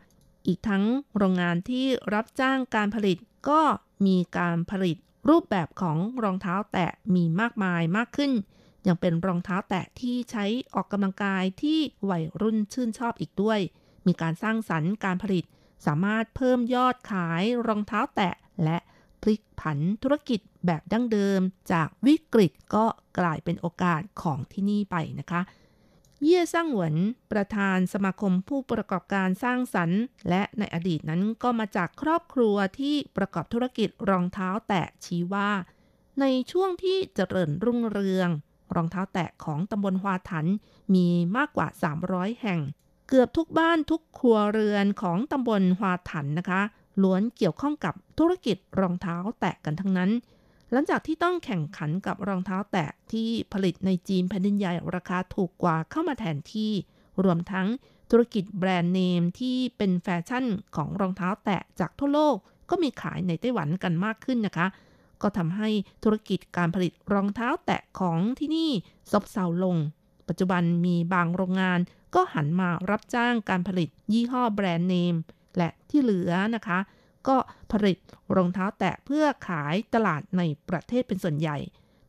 [0.47, 0.84] อีกทั้ง
[1.16, 3.18] โรงงานที่รับจ้างการผลิต
[3.49, 3.61] ก็
[4.07, 4.97] มีการผลิต
[5.28, 8.32] รูปแบบของรองเท้าแตะมีมากมายมากขึ้น
[8.87, 11.78] ยังเป็นรองเท้าแตะที่ใช้ออกกำลังกายที่
[12.11, 13.61] วัยรุ่นชื่นชอบอีกด้วย
[14.07, 15.45] มีการสร้างสรรค์การผลิต
[15.87, 18.34] สามารถเพิ่มยอดขายรองเท้าแตะ
[18.64, 18.78] และ
[19.22, 21.40] พลิกผันธุรกิจแบบดั้งเดิม
[21.72, 22.84] จากวิกฤตก็
[23.18, 25.40] กลายเป็นโอกาสของที่นี่ไปนะคะ
[26.24, 26.94] เย่ซ่างหวน
[27.32, 35.50] ประธานสมาคมผู้ประกอบการสร้างสรรค์ และในอดีตนั้นก็มาจากครอบครัวที่ประกอบธุรกิจรองเท้าแตะชี้ว่า
[36.20, 38.28] ในช่วงที่เจริญรุ่งเรือง
[38.74, 40.46] รองเท้าแตะของตำบลฮวาถัน
[40.94, 41.68] มีมากกว่า
[42.04, 42.60] 300 แห่ง
[43.08, 46.62] เกือบทุกบ้านทุกครัวเรือนของตำบลฮวาถันนะคะ
[47.03, 50.11] ล้วนเกี่ยวข้องกับธุรกิจรองเท้าแตะกันทั้งนั้น
[50.72, 56.72] หลังจากที่ต้องแข่งขันกับรองเท้าแตะที่ผลิตในจีนแผ่นดินใหญ่ราคาถูกกว่าเข้ามาแทนที่
[57.24, 57.66] รวมทั้ง
[58.11, 60.44] ธุรกิจแบรนด์เนมที่เป็นแฟชั่น
[60.76, 62.36] ของรองเท้าแตะจากทั่วโลก
[62.70, 64.66] ก็มีขายในไต้หวันกันมากขึ้นนะคะ
[65.22, 65.68] ก็ทำให้
[66.05, 68.70] ธุรกิจการผลิตรองเท้าแตะของที่นี่
[69.11, 69.76] ซบเซาลง
[70.28, 71.78] ปัจจุบันมีบางโรงงาน
[72.14, 75.14] ก็หันมารับจ้างการผลิตยี่ห้อแบรนด์เนม
[75.57, 76.78] และที่เหลือนะคะ
[77.28, 77.36] ก็
[77.72, 77.98] ผลิต
[78.36, 81.59] รองเท้าแตะเพื่อขายตลาดในประเทศเป็นส่วนใหญ่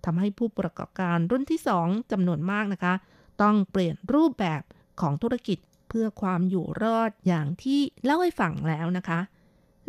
[0.06, 2.94] ทำให้ผู้ประกอบการรุ่นที่สองจำนวนมากนะคะ
[3.42, 4.62] ต้องเปลี่ยนรูปแบบ
[5.02, 5.58] ของธุรกิจ
[5.90, 9.20] เพื่อความอยู่รอดอย่างที่เล่าให้ฟังแล้วนะคะ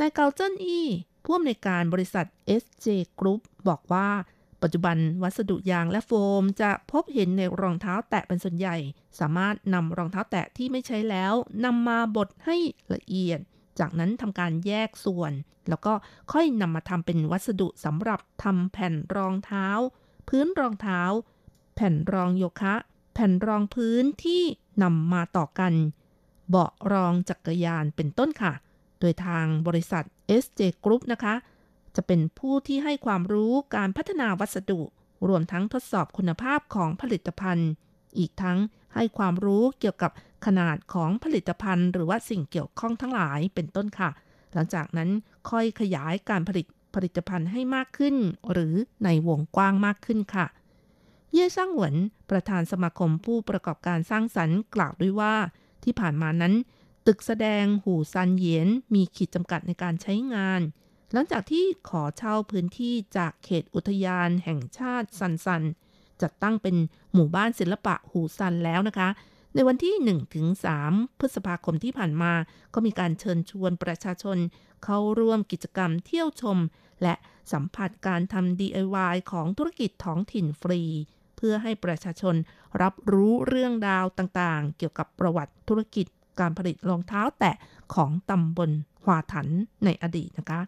[0.01, 0.87] นายเกาเจิ้นอี้
[1.25, 2.27] ผู้อำนวยการบริษัท
[2.63, 2.87] SJ
[3.21, 4.09] Group บอกว่า
[4.63, 8.77] ปัจจุบันวัสดุยางและโฟมจะพบเห็นในรองเท้าแตะเป็นส่วนใหญ่
[9.21, 11.33] สามารถนำรองเท้าแตะที่ไม่ใช้แล้ว
[11.65, 12.57] นำมาบดให้
[12.95, 13.41] ละเอียด
[13.79, 15.33] จากนั้นทำการแยกส่วน
[15.69, 15.93] แล้วก็
[16.33, 19.69] ค่อยนำมาทำเป็นวัสดุสำหรับทำแผ่นรองเท้า
[20.29, 21.03] พื้นรองเท้า
[21.75, 22.75] แผ่นรองโยคะ
[23.15, 24.43] แผ่นรองพื้นที่
[24.83, 25.73] นำมาต่อกัน
[26.49, 28.53] เบาะรองจักรยานเป็นต้นค่ะ
[29.01, 30.05] โดยทางบริษัท
[30.43, 31.35] SJ Group นะคะ
[31.97, 34.81] จะเป็นผู้ที่ให้ความรู้การพัฒนาวัสดุ
[35.29, 37.71] รวมทั้งทดสอบคุณภาพของผลิตภัณฑ์
[38.19, 38.59] อีกทั้ง
[38.95, 40.13] ให้ความรู้เกี่ยวกับ
[40.47, 44.11] ขนาดของผลิตภัณฑ์ หรือว่าสิ่งเกี่ยวข้องทั้งหลายเป็นต้นค่ะ
[44.55, 45.11] หลังจากนั้น
[45.51, 48.17] ค่อยขยายการผลิตผลิตภัณฑ์ให้มากขึ้น
[48.53, 48.75] หรือ
[49.05, 50.47] ในวงกว้างมากขึ้นค่ะ
[51.33, 51.95] เย่ช่างหวน
[52.31, 55.35] ประธานสมาคมผู้ประกอบการสร้างสรรค์กล่าวด้วยว่า
[55.85, 56.55] ที่ผ่านมานั้น
[57.07, 60.61] ตึกแสดงหูซันเยียนมีขีดจำกัดในการใช้งาน
[61.13, 65.63] หลังจากที่ขอเช่าพื้นที่จากเขตอุทยานแห่งชาติซันซัน
[66.23, 66.77] จัดตั้งเป็น
[67.13, 69.09] หมู่บ้านศิลปะหูซันแล้วนะคะ
[69.55, 69.95] ในวันที่
[70.59, 72.33] 1-3 พฤษภาคมที่ผ่านมา
[72.75, 74.39] ก็มีการเชิญชวนประชาชน
[74.85, 76.59] เข้าร่วมกิจกรรมเที่ยวชม
[77.03, 77.15] และ
[77.53, 80.81] สัมผัสการทำ DIY ของธุรกิจท้องถิ่นฟรี
[81.37, 82.35] เพื่อให้ประชาชน
[82.83, 86.07] รับรู้เรื่องราวต่างๆ เกี่ยวกับประวัติธุรกิจ
[86.41, 87.55] การผลิตรองเท้าแตะ
[87.95, 88.71] ของตำบล
[89.03, 89.49] หวาถัน
[89.85, 90.61] ในอดีตนะคะ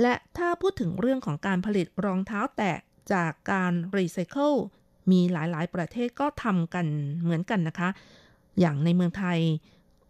[0.00, 2.76] และถ้าพูดถึงเรื่องของการผลิตรองเท้าแตะ
[3.12, 4.52] จากการรีไซเคิล
[5.10, 6.86] มีหลายๆ ประเทศก็ทำกัน
[7.22, 7.88] เหมือนกันนะคะ
[8.60, 9.38] อย่างในเมืองไทย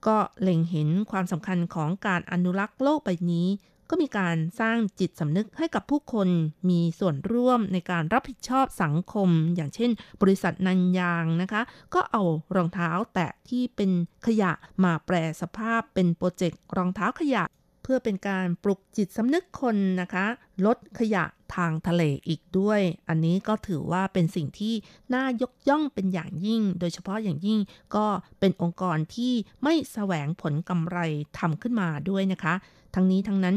[0.07, 3.49] ก็เล็งเห็นความสำคัญของการอนุรักษ์โลกใบนี้
[3.91, 6.28] ก็มีการสร้างจิตสำนึกให้กับผู้คน
[6.70, 9.91] มีส่วนร่วมในการรับผิดชอบสังคม อย่างเช่น
[10.22, 11.62] บริษัทนันยางนะคะ
[11.95, 12.22] ก็เอา
[12.57, 13.91] รองเท้าแตะที่เป็น
[14.26, 14.53] ขยะ
[14.85, 17.45] มาแปลสภาพเป็นโปรเจกต์รองเท้าขยะ
[17.85, 20.26] เพื่อเป็นการปลุกจิตสำนึกคนนะคะ
[20.66, 21.24] ลดขยะ
[21.55, 24.74] ทางทะเลอีกด้วย อันนี้ก็ถือว่าเป็นสิ่งที่
[25.14, 27.59] น่ายกย่องเป็นอย่างยิ่ง โดยเฉพาะอย่างยิ่ง
[27.95, 28.07] ก็
[28.41, 29.32] เป็นองค์กรที่
[29.62, 30.99] ไม่แสวงผลกำไร
[31.39, 32.55] ทำขึ้นมาด้วยนะคะ
[32.95, 33.57] ทั้งนี้ทั้งนั้น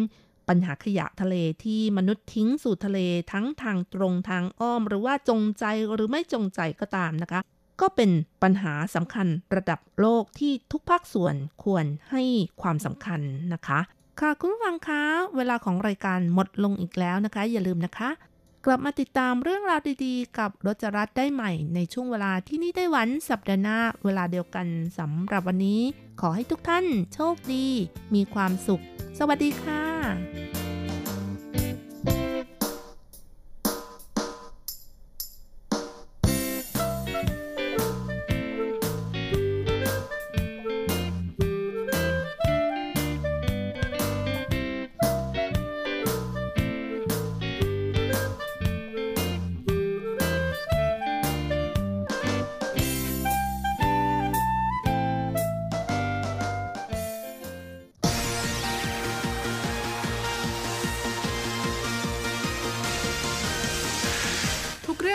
[0.49, 2.99] ปัญหาขยะทะเลที่มนุษย์ทิ้งสู่ทะเล
[3.31, 7.41] ทั้งทางตรงทางอ้อม หรือว่าจงใจหรือไม่จงใจก็ตามนะคะ
[7.81, 8.11] ก็เป็น
[8.43, 12.23] ปัญหาสำคัญระดับโลกที่ทุกภาคส่วนควรให้
[12.61, 13.21] ความสำคัญ
[13.53, 13.79] นะคะ
[14.21, 15.03] ค่ะคุณฟังคะ
[15.37, 18.09] เวลาของรายการหมดลงอีกแล้วนะคะ อย่าลืมนะคะ
[18.65, 25.81] กลับมาติดตามเรื่องราวดีๆ กับรจรัสได้ใหม่ ในช่วงเวลาที่นี่ได้วันสัปดาห์หน้าเวลาเดียวกันสำหรับวันนี้
[26.21, 27.65] ขอให้ทุกท่านโชคดี
[28.15, 28.83] มีความสุข
[29.19, 30.56] สวัสดีค่ะ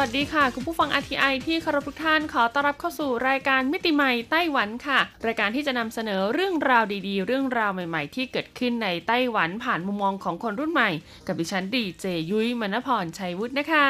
[0.00, 10.90] วัสดีค่ะ คุณผู้ฟัง RTI ที่คารพทุกท่านขอต้อนรับเข้าสู่รายการมิติใหม่ไต้หวันค่ะ รายการที่จะนำเสนอเรื่องราวดีๆ เรื่องราวใหม่ๆ ที่เกิดขึ้นในไต้หวันผ่านมุมมองของคนรุ่นใหม่
[11.26, 13.88] กับดิฉันดีเจยุ้ยมณพรชัยวุฒินะคะ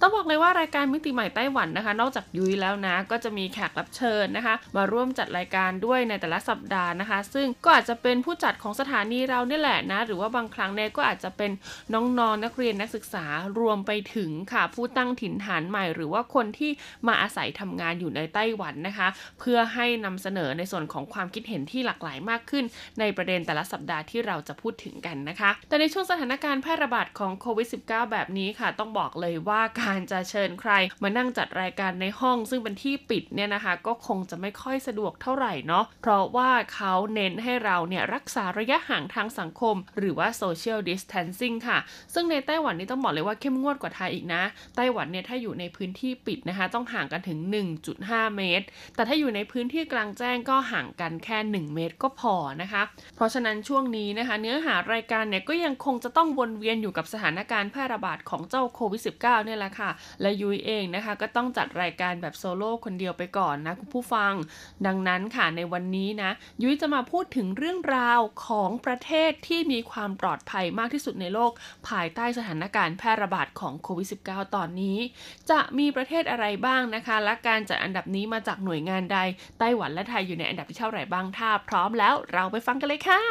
[0.00, 11.50] ต้องบอกเลยว่ารายการมิติใหม่ไต้หวันนะคะ นอกจากยุ้ยแล้วนะ ก็จะมีแขกรับเชิญนะคะ มาร่วมจัดรายการด้วยในแต่ละสัปดาห์นะคะ ซึ่งก็อาจจะเป็นผู้จัดของสถานีเราเนี่ยแหละนะ หรือว่าบางครั้งเนี่ยก็อาจจะเป็น
[11.94, 13.24] น้องๆนนักเรียนนักศึกษา
[13.58, 16.70] รวมไปถึงค่ะ ผู้ตั้งถิ่นฐานใหม่ หรือว่าคนที่
[17.08, 19.08] มาอาศัยทำงานอยู่ในไต้หวันนะคะ
[19.40, 22.64] เพื่อให้นำเสนอในส่วนของความคิดเห็นที่หลากหลายมากขึ้น
[23.00, 30.72] ในประเด็นแต่ละสัปดาห์ที่เราจะพูดถึงกันนะคะ แต่ในช่วงสถานการณ์แพร่ระบาดของโควิด -19 แบบนี้ค่ะ ต้องบอกเลยว่าการการจะเชิญใคร
[31.02, 41.78] มานั่งจัดรายการในห้อง ซึ่งเป็นที่ปิดเนี่ยนะคะ ก็คงจะไม่ค่อยสะดวกเท่าไหร่เนาะเพราะว่าเขาเน้นให้เราเนี่ยรักษาระยะห่างทางสังคม หรือว่า social distancing ค่ะ
[42.14, 44.42] ซึ่งในไต้หวันนี่ต้องบอกเลยว่าเข้มงวดกว่าไทยอีกนะ
[44.76, 47.38] ไต้หวันเนี่ยถ้าอยู่ในพื้นที่ปิดนะคะ ต้องห่างกันถึง
[47.88, 52.82] 1.5 เมตร แต่ถ้าอยู่ในพื้นที่กลางแจ้งก็ห่างกันแค่ 1 เมตรก็พอนะคะ
[53.16, 59.79] เพราะฉะนั้นช่วงนี้นะคะ เนื้อหารายการเนี่ยก็ยังคงจะต้องวนเวียนอยู่กับสถานการณ์แพร่ระบาดของเจ้าโควิด -19 เนี่ยแหละค่ะ
[60.20, 64.32] และยุ้ยเองนะคะ ก็ต้องจัดรายการแบบโซโล่คนเดียวไปก่อนนะคุณผู้ฟัง
[64.86, 66.30] ดังนั้นค่ะในวันนี้นะ
[66.62, 71.52] ยุ้ยจะมาพูดถึงเรื่องราวของประเทศที่มีความปลอดภัยมากที่สุดในโลก
[71.88, 74.98] ภายใต้สถานการณ์แพร่ระบาดของโควิด -19 ตอนนี้
[75.50, 79.18] จะมีประเทศอะไรบ้างนะคะ และการจัดอันดับนี้มาจากหน่วยงานใด
[79.58, 83.22] ไต้หวันและไทยอยู่ในอันดับที่เท่าไหร่บ้างถ้าพร้อมแล้วเราไปฟังกันเลยค่ะ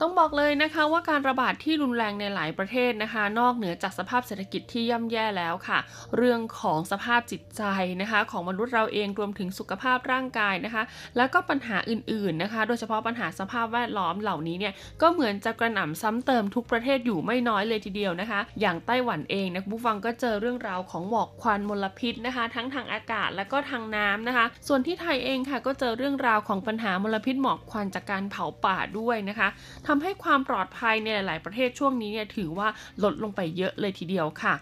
[0.00, 5.78] ต้องบอกเลยนะคะว่าการระบาดที่รุนแรงในหลายประเทศนะคะ นอกเหนือจากสภาพเศรษฐกิจที่ย่ำแย่แล้วค่ะ
[6.16, 7.62] เรื่องของสภาพจิตใจ
[8.00, 10.82] นะคะ ของมนุษย์เราเองรวมถึงสุขภาพร่างกายนะคะ
[11.16, 29.48] แล้วก็ปัญหาอื่นๆนะคะ โดยเฉพาะปัญหาสภาพแวดล้อมเหล่านี้เนี่ยก็เหมือนจะกระหน่ำซ้ำเติมทุกประเทศอยู่ไม่น้อยเลยทีเดียวนะคะ อย่างไต้หวันเองนะผู้ฟังก็เจอเรื่องราวของหมอกควันมลพิษนะคะ ทั้งทางอากาศและก็ทางน้ำนะคะ ส่วนที่ไทยเองค่ะก็เจอเรื่องราวของปัญหามลพิษหมอกควันจากการเผาป่าด้วยนะคะ
[29.86, 32.68] ทำให้ความปลอดภัยในหลายประเทศช่วงนี้เนี่ยถือว่า
[33.04, 34.54] ลดลงไปเยอะเลยทีเดียวค่ะ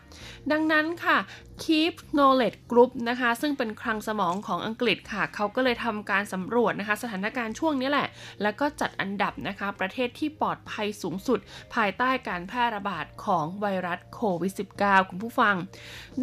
[0.53, 1.19] ดังนั้นค่ะ
[1.63, 8.09] Keep Knowledge Group นะคะ ซึ่งเป็นคลังสมองของอังกฤษค่ะ เขาก็เลยทำการสำรวจนะคะ สถานการณ์ช่วงนี้แหละ
[8.43, 11.39] แล้วก็จัดอันดับนะคะ ประเทศที่ปลอดภัยสูงสุด
[11.75, 14.53] ภายใต้การแพร่ระบาดของไวรัสโควิด
[14.83, 15.55] -19 คุณผู้ฟัง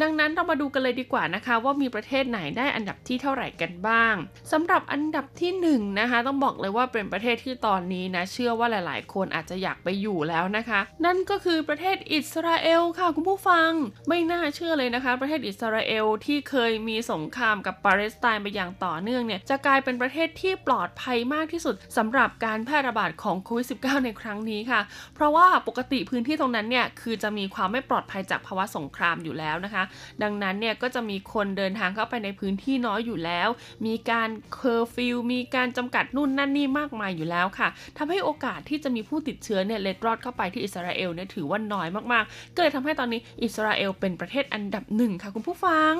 [0.00, 4.14] ดังนั้นเรามาดูกันเลยดีกว่านะคะ ว่ามีประเทศไหนได้อันดับที่เท่าไหร่กันบ้าง
[4.52, 5.68] สำหรับอันดับที่1น
[6.00, 13.70] นะคะ ต้องบอกเลยว่าเป็นประเทศที่ตอนนี้นะ เชื่อว่าหลาย ๆ คนอาจจะอยากไปอยู่แล้วนะคะ นั่นก็คือประเทศอิสราเอลค่ะคุณผู้ฟัง
[14.08, 24.80] ไม่น่าเชื่อเลยนะคะประเทศอิสราเอลที่เคยมีสงครามกับปาเลสไตน์ไปอย่างต่อเนื่องเนี่ยจะกลายเป็นประเทศที่ปลอดภัยมากที่สุดสำหรับการแพร่ระบาดของโควิด -19 ในครั้งนี้ค่ะ
[25.14, 29.84] เพราะว่าปกติพื้นที่ตรงนั้นเนี่ยคือจะมีความไม่ปลอดภัยจากภาวะสงครามอยู่แล้วนะคะ
[30.22, 33.48] ดังนั้นเนี่ยก็จะมีคนเดินทางเข้าไปในพื้นที่น้อยอยู่แล้ว
[33.86, 37.68] มีการเคอร์ฟิวมีการจำกัดนู่นนั่นนี่มากมายอยู่แล้วค่ะ
[37.98, 45.94] ทำให้โอกาสที่จะมีผู้ติดเชื้อเนี่ยเล็ดรอดเข้าไปที่อิสราเอลเนี่ยถือว่าน้อยมากๆ ก็เลยทำให้ตอนนี้อิสราเอลเป็นประเทศอันดับหนึ่งค่ะคุณผู้ฟัง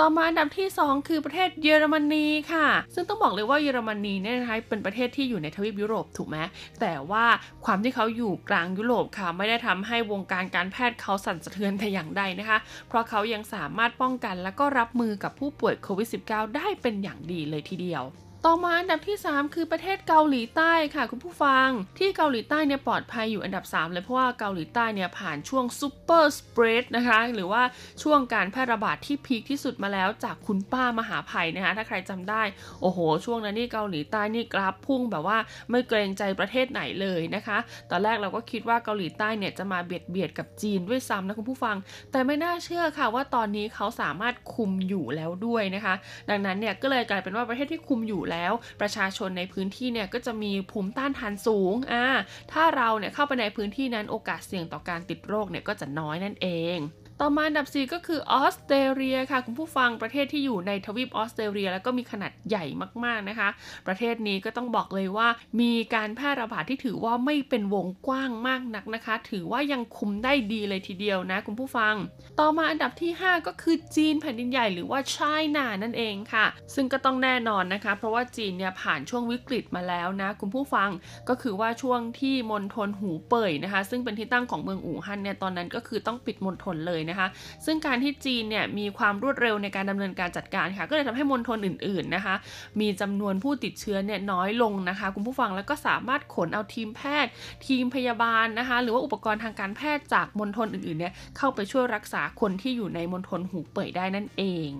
[0.00, 6.36] ต่อมาอันดับที่ 2 คือประเทศเยอรมนีค่ะ ซึ่งต้องบอกเลยว่าเยอรมนีเนี่ยนะคะเป็นประเทศที่อยู่ในทวีปยุโรปถูกไหม
[6.80, 7.24] แต่ว่า
[7.64, 12.58] ความที่เขาอยู่กลางยุโรปค่ะ ไม่ได้ทำให้วงการการแพทย์เขาสั่นสะเทือนแต่อย่างใดนะคะ
[12.88, 18.04] เพราะเขายังสามารถป้องกันและก็รับมือกับผู้ป่วยโควิด -19 ได้เป็นอย่างดีเลยทีเดียว
[18.48, 21.68] ต่อมาอันดับที่ 3 คือประเทศเกาหลีใต้ค่ะคุณผู้ฟัง
[21.98, 27.62] ที่เกาหลีใต้เนี่ยปลอดภัยอยู่อันดับ 3 เลยเพราะว่าเกาหลีใต้เนี่ยผ่านช่วง super spread นะคะหรือว่า
[28.02, 32.42] ช่วงการแพร่ระบาดที่พีคที่สุดมาแล้วจากคุณป้ามหาภัยนะคะถ้าใครจำได้
[32.82, 35.38] โอ้โห ช่วงนั้นนี่เกาหลีใต้นี่กราฟพุ่งแบบว่า
[35.70, 37.58] ไม่เกรงใจประเทศไหนเลยนะคะ
[37.90, 41.76] ตอนแรกเราก็คิดว่าเกาหลีใต้เนี่ยจะมาเบียดเบียดกับจีนด้วยซ้ำนะคุณผู้ฟัง
[42.12, 45.94] แต่ไม่น่าเชื่อค่ะว่าตอนนี้เขาสามารถคุมอยู่แล้วด้วยนะคะ
[46.30, 48.35] ดังนั้นเนี่ยก็เลยกลายเป็นว่าประเทศที่คุมอยู่แล้ว
[48.80, 52.06] ประชาชนในพื้นที่เนี่ยก็จะมีภูมิต้านทานสูงอ่า
[52.52, 56.78] ถ้าเราเนี่ยเข้าไปในพื้นที่นั้นโอกาสเสี่ยงต่อการติดโรคเนี่ยก็จะน้อยนั่นเอง
[57.20, 62.64] ต่อมาอันดับ 4 ก็คือออสเตรเลียค่ะ คุณผู้ฟังประเทศที่อยู่ในทวีปออสเตรเลีย แล้วก็มีขนาดใหญ่
[63.04, 63.48] มากๆนะคะ
[63.86, 65.28] ประเทศนี้ก็ต้องบอกเลยว่า
[65.60, 71.94] มีการแพร่ระบาดที่ถือว่าไม่เป็นวงกว้างมากนักนะคะ ถือว่ายังคุมได้ดีเลยทีเดียวนะคุณผู้ฟัง
[72.40, 75.16] ต่อมาอันดับที่ 5 ก็คือจีนแผ่นดินใหญ่หรือว่าไช
[75.56, 80.90] น่านั่นเองค่ะ ซึ่งก็ต้องแน่นอนนะคะ เพราะว่าจีนเนี่ยผ่านช่วงวิกฤตมาแล้วนะคุณผู้ฟัง
[81.28, 87.28] ก็คือว่าช่วงที่มณฑลหูเป่ยนะคะ ซึ่งเป็นที่ตั้งของเมืองอู่ฮั่นเนี่ยตอนนั้นก็คือต้องปิดมณฑลเลยนะคะ
[87.66, 92.34] ซึ่งการที่จีนเนี่ยมีความรวดเร็วในการดำเนินการจัดการค่ะ ก็เลยทำให้มณฑลอื่นๆนะคะ
[92.80, 97.30] มีจำนวนผู้ติดเชื้อเนี่ยน้อยลงนะคะ คุณผู้ฟังแล้วก็สามารถขนเอาทีมแพทย์
[97.66, 104.70] ทีมพยาบาลนะคะ หรือว่าอุปกรณ์ทางการแพทย์จากมณฑลอื่นๆเนี่ยเข้าไปช่วยรักษาคนที่อยู่ในมณฑลหูเป่ยได้นั่นเอง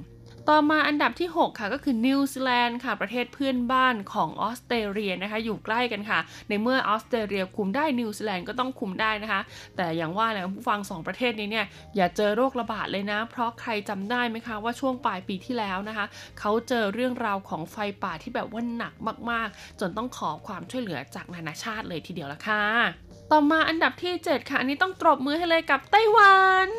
[0.51, 6.19] ต่อมาอันดับที่ 6 ค่ะก็คือนิวซีแลนด์ค่ะประเทศเพื่อนบ้านของออสเตรเลียนะคะอยู่ใกล้กันค่ะ
[6.49, 9.41] ในเมื่อออสเตรเลียคุมได้นิวซีแลนด์ก็ต้องคุมได้นะคะ
[9.77, 11.67] แต่อย่างว่าแหละผู้ฟัง 2 ประเทศนี้เนี่ย
[11.97, 16.07] อย่าเจอโรคระบาดเลยนะ เพราะใครจำได้ไหมคะว่าช่วงปลายปีที่แล้วนะคะ
[16.41, 18.95] เขาเจอเรื่องราวของไฟป่าที่แบบว่าหนัก
[19.31, 22.65] มากๆ จนต้องขอความช่วยเหลือจากนานาชาติเลยทีเดียวละค่ะ
[23.33, 26.35] ต่อมาอันดับที่ 7 ค่ะอันนี้ต้องตบมือให้เลยกับไต้หวั
[26.69, 26.71] น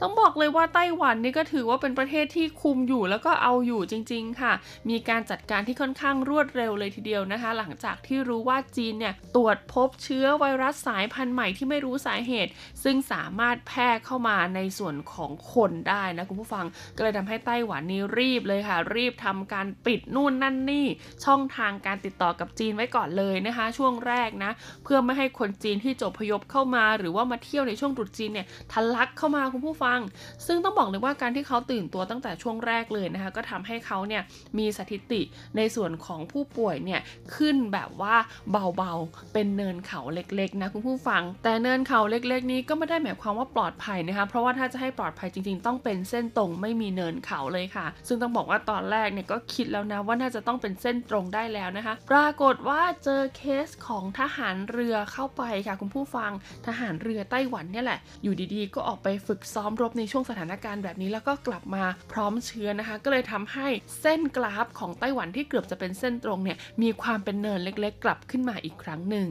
[0.00, 4.52] ต้องบอกเลยว่าไต้หวันนี่ก็ถือว่าเป็นประเทศที่คุมอยู่แล้วก็เอาอยู่จริง ๆ ค่ะ
[4.88, 12.50] มีการจัดการที่ค่อนข้างรวดเร็วเลยทีเดียวนะคะ หลังจากที่รู้ว่าจีนเนี่ยตรวจพบเชื้อไวรัสสายพันธุ์ใหม่ที่ไม่รู้สาเหตุ
[12.84, 16.66] ซึ่งสามารถแพร่เข้ามาในส่วนของคนได้นะคุณผู้ฟัง
[16.96, 20.86] ก็เลยทำให้ไต้หวันนี่รีบเลยค่ะ รีบทำการปิดนู่นนั่นนี่
[21.24, 24.50] ช่องทางการติดต่อกับจีนไว้ก่อนเลยนะคะ ช่วงแรกนะ
[24.84, 29.83] เพื่อไม่ให้คนจีนที่จบพยพเข้ามา หรือว่ามาเที่ยวในช่วงตรุษจีนเนี่ยทะลักเข้ามาคุณผู้ฟัง
[30.46, 34.22] ซึ่งต้องบอกเลยว่าการที่เขาตื่นตัวตั้งแต่ช่วงแรกเลยนะคะ ก็ทำให้เขาเนี่ย
[34.58, 35.20] มีสถิติ
[35.56, 37.00] ในส่วนของผู้ป่วยเนี่ย
[37.36, 38.14] ขึ้นแบบว่า
[38.50, 56.30] เบาๆ เป็นเนินเขาเล็กๆนะคุณผู้ฟัง แต่เนินเขาเล็กๆ นี้ก็ไม่ได้หมายความว่าปลอดภัยนะคะ เพราะว่าถ้าจะให้ปลอดภัยจริงๆ ต้องเป็นเส้นตรงไม่มีเนินเขาเลยค่ะ ซึ่งต้องบอกว่าตอนแรกเนี่ยก็คิดแล้วนะว่าน่าจะต้องเป็นเส้นตรงได้แล้วนะคะ ปรากฏว่าเจอเคสของทหารเรือเข้าไปค่ะคุณผู้ฟัง
[56.66, 63.68] ทหารเรือไต้หวันเนี่ยแหละ อยู่ดีๆ ก็ออกไปฝึกซ้อมรบในช่วงสถานการณ์แบบนี้แล้วก็กลับมาพร้อมเชื้อนะคะ ก็เลยทำให้
[64.00, 69.28] เส้นกราฟของไต้หวันที่เกือบจะเป็นเส้นตรงเนี่ยมีความเป็นเนินเล็ก ๆ กลับขึ้นมาอีกครั้งหนึ่ง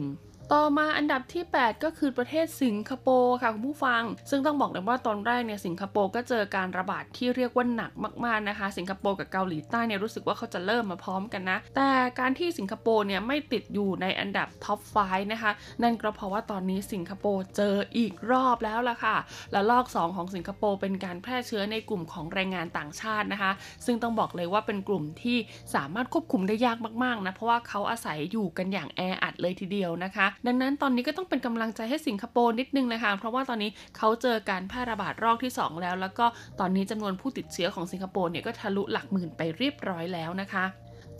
[0.52, 7.92] ต่อมาอันดับที่ 8 ก็คือประเทศสิงคโปร์ค่ะคุณผู้ฟัง ซึ่งต้องบอกเลยว่าตอนแรกเนี่ยสิงคโปร์ก็เจอการระบาดที่เรียกว่าหนัก
[8.24, 11.90] มากๆนะคะ สิงคโปร์กับเกาหลีใต้เนี่ยรู้สึกว่าเขาจะเริ่มมาพร้อมกันนะ แต่
[12.20, 19.16] การที่สิงคโปร์เนี่ยไม่ติดอยู่ในอันดับท็อป5นะคะ นั่นก็เพราะว่าตอนนี้สิงคโปร์เจออีกรอบแล้วล่ะค่ะ
[19.52, 23.52] และลอก 2 ของสิงคโปร์เป็นการแพร่เชื้อในกลุ่มของแรงงานต่างชาตินะคะ
[23.86, 25.38] ซึ่งต้องบอกเลยว่าเป็นกลุ่มที่
[25.74, 36.26] สามารถควบคุมได้ยากมากๆนะเพราะว่าเขาอาศัยอยู่กันอย่างแออัดเลยทีเดียวนะคะดังนั้นตอนนี้ก็ต้องเป็นกำลังใจให้สิงคโปร์นิดนึงนะคะ เพราะว่าตอนนี้เขาเจอการแพร่ระบาดรอบที่ 2 แล้ว แล้วก็
[36.60, 40.64] ตอนนี้จำนวนผู้ติดเชื้อของสิงคโปร์เนี่ยก็ทะลุหลักหมื่นไปเรียบร้อยแล้วนะคะ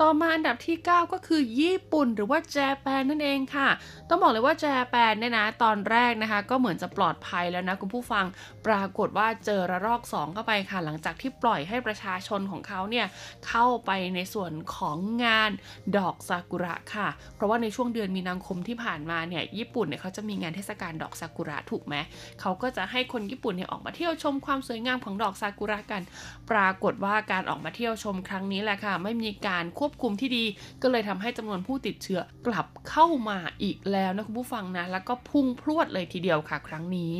[0.01, 3.69] ต่อมาอันดับที่ 9 ก็คือญี่ปุ่นหรือว่าแจแปนนั่นเองค่ะ
[4.09, 8.25] ต้องบอกเลยว่าแจแปนเนี่ยนะตอนแรกนะคะ ก็เหมือนจะปลอดภัยแล้วนะคุณผู้ฟัง
[8.67, 13.07] ปรากฏว่าเจอระลอก 2 เข้าไปค่ะ หลังจากที่ปล่อยให้ประชาชนของเขาเนี่ย
[13.49, 15.51] เข้าไปในส่วนของงาน
[15.97, 21.95] ดอกซากุระค่ะ เพราะว่าในช่วงเดือนมีนาคมที่ผ่านมาเนี่ยญี่ปุ่นเนี่ยเขาจะมีงานเทศกาลดอกซากุระถูกไหม
[22.41, 26.03] เขาก็จะให้คนญี่ปุ่นเนี่ยออกมาเที่ยวชมความสวยงามของดอกซากุระกัน
[26.51, 30.45] ปรากฏว่าการออกมาเที่ยวชมครั้งนี้แหละค่ะ ไม่มีการควควบคุมที่ดี
[30.83, 37.17] ก็เลยทำให้จำนวนผู้ติดเชื้อกลับเข้ามาอีกแล้วนะคุณผู้ฟังนะ แล้วก็พุ่งพรวดเลยทีเดียวค่ะ ครั้งนี้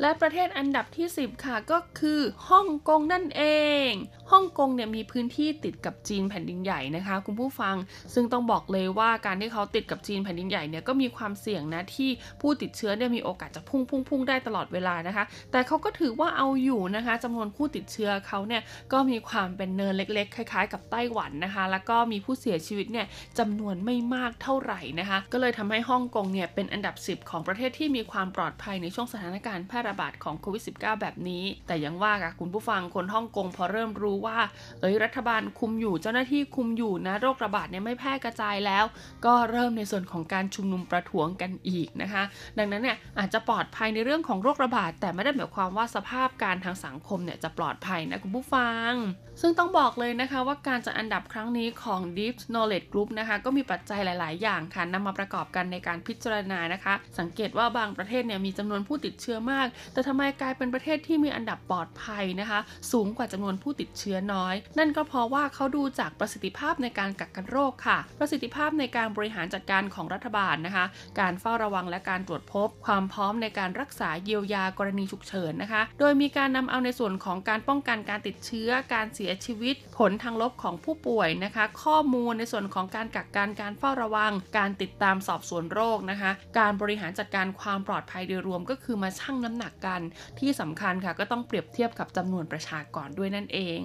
[0.00, 2.20] และประเทศอันดับที่ 10 ค่ะก็คือ
[2.50, 3.42] ฮ่องกงนั่นเอ
[3.88, 3.90] ง
[4.32, 7.76] ฮ่องกงเนี่ยมีพื้นที่ติดกับจีนแผ่นดินใหญ่นะคะ คุณผู้ฟัง
[8.14, 18.62] ซึ่งต้องบอกเลยว่าการที่เขาติดกับจีนแผ่นดินใหญ่เนี่ยก็มีความเสี่ยงนะที่ผู้ติดเชื้อเนี่ยมีโอกาสจะพุ่งพุ่งพุ่งได้ตลอดเวลานะคะ แต่เขาก็ถือว่าเอาอยู่นะคะจำนวนผู้ติดเชื้อเขาเนี่ย
[18.92, 23.06] ก็มีความเป็นเนินเล็ก ๆ คล้าย ๆ กับไต้หวันนะคะ แล้วก็มีผู้เสียชีวิตเนี่ย
[23.38, 34.38] จำนวนไม่มากเท่าไหร่นะคะ ก็เลยทำให้ฮ่องกงเนี่ยเป็นอันดับ 10 ของประเทศที่มีความปลอดภัยในช่วงสถานการณ์แพร่ระบาดของโควิด -19 แบบนี้ แต่ยังว่าค่ะคุณผู้ฟังคนฮ่องกงพอเริ่มรู้ว่า
[34.80, 38.84] เอ้ยรัฐบาลคุมอยู่เจ้าหน้าที่คุมอยู่นะโรคระบาดเนี่ยไม่แพร่กระจายแล้ว
[39.24, 42.22] ก็เริ่มในส่วนของการชุมนุมประท้วงกันอีกนะคะ
[42.58, 48.92] ดังนั้นเนี่ยอาจจะปลอดภัยในเรื่องของโรคระบาด แต่ไม่ได้หมายความว่าสภาพการทางสังคมเนี่ยจะปลอดภัยนะคุณผู้ฟัง
[49.40, 62.60] ซึ่งต้องบอกเลยนะคะว่าการจัดอันดับครั้งนี้ของ Deep Knowledge Group นะคะก็มีปัจจัยหลาย ๆ อย่างค่ะนำมาประกอบกันในการพิจารณานะคะ สังเกตว่าบางประเทศเนี่ยมีจำนวนผู้ติดเชื้อมากแต่ทำไมกลายเป็นประเทศที่มีอันดับปลอดภัยนะคะ
[62.92, 70.84] สูงกว่าจำนวนผู้ติดเชื้อน้อย นั่นก็เพราะว่าเขาดูจากประสิทธิภาพในการกักกันโรคค่ะ ประสิทธิภาพในการบริหารจัดการของรัฐบาลนะคะ
[71.20, 90.00] การเฝ้าระวังและการตรวจพบ ความพร้อมในการรักษาเยียวยากรณีฉุกเฉินนะคะ โดยมีการนำเอาในส่วนของการป้องกันการติดเชื้อ การเสียชีวิต ผลทางลบของผู้ป่วยนะคะ ข้อมูลในส่วนของการกักกันการเฝ้าระวัง การติดตามสอบสวนโรคนะคะ การบริหารจัดการความปลอดภัยโดยรวมก็คือมาชั่งน้ำหนักกัน
[90.38, 93.80] ที่สำคัญค่ะก็ต้องเปรียบเทียบกับจำนวนประชากรด้วยนั่นเอง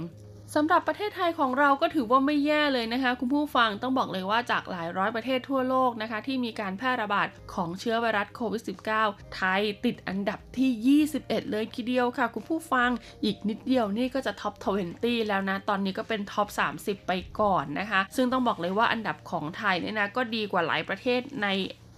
[0.56, 8.64] สำหรับประเทศไทยของเราก็ถือว่าไม่แย่เลยนะคะ คุณผู้ฟังต้องบอกเลยว่าจากหลายร้อยประเทศทั่วโลกนะคะ ที่มีการแพร่ระบาดของเชื้อไวรัสโควิด
[9.00, 12.90] -19 ไทยติดอันดับที่ 21 เลยทีเดียวค่ะ คุณผู้ฟัง
[13.24, 14.54] อีกนิดเดียวนี่ก็จะ top
[14.94, 16.48] 20 แล้วนะ ตอนนี้ก็เป็น top
[16.78, 21.48] 30 ไปก่อนนะคะ ซึ่งต้องบอกเลยว่าอันดับของไทยเนี่ยนะก็ดีกว่าหลายประเทศใน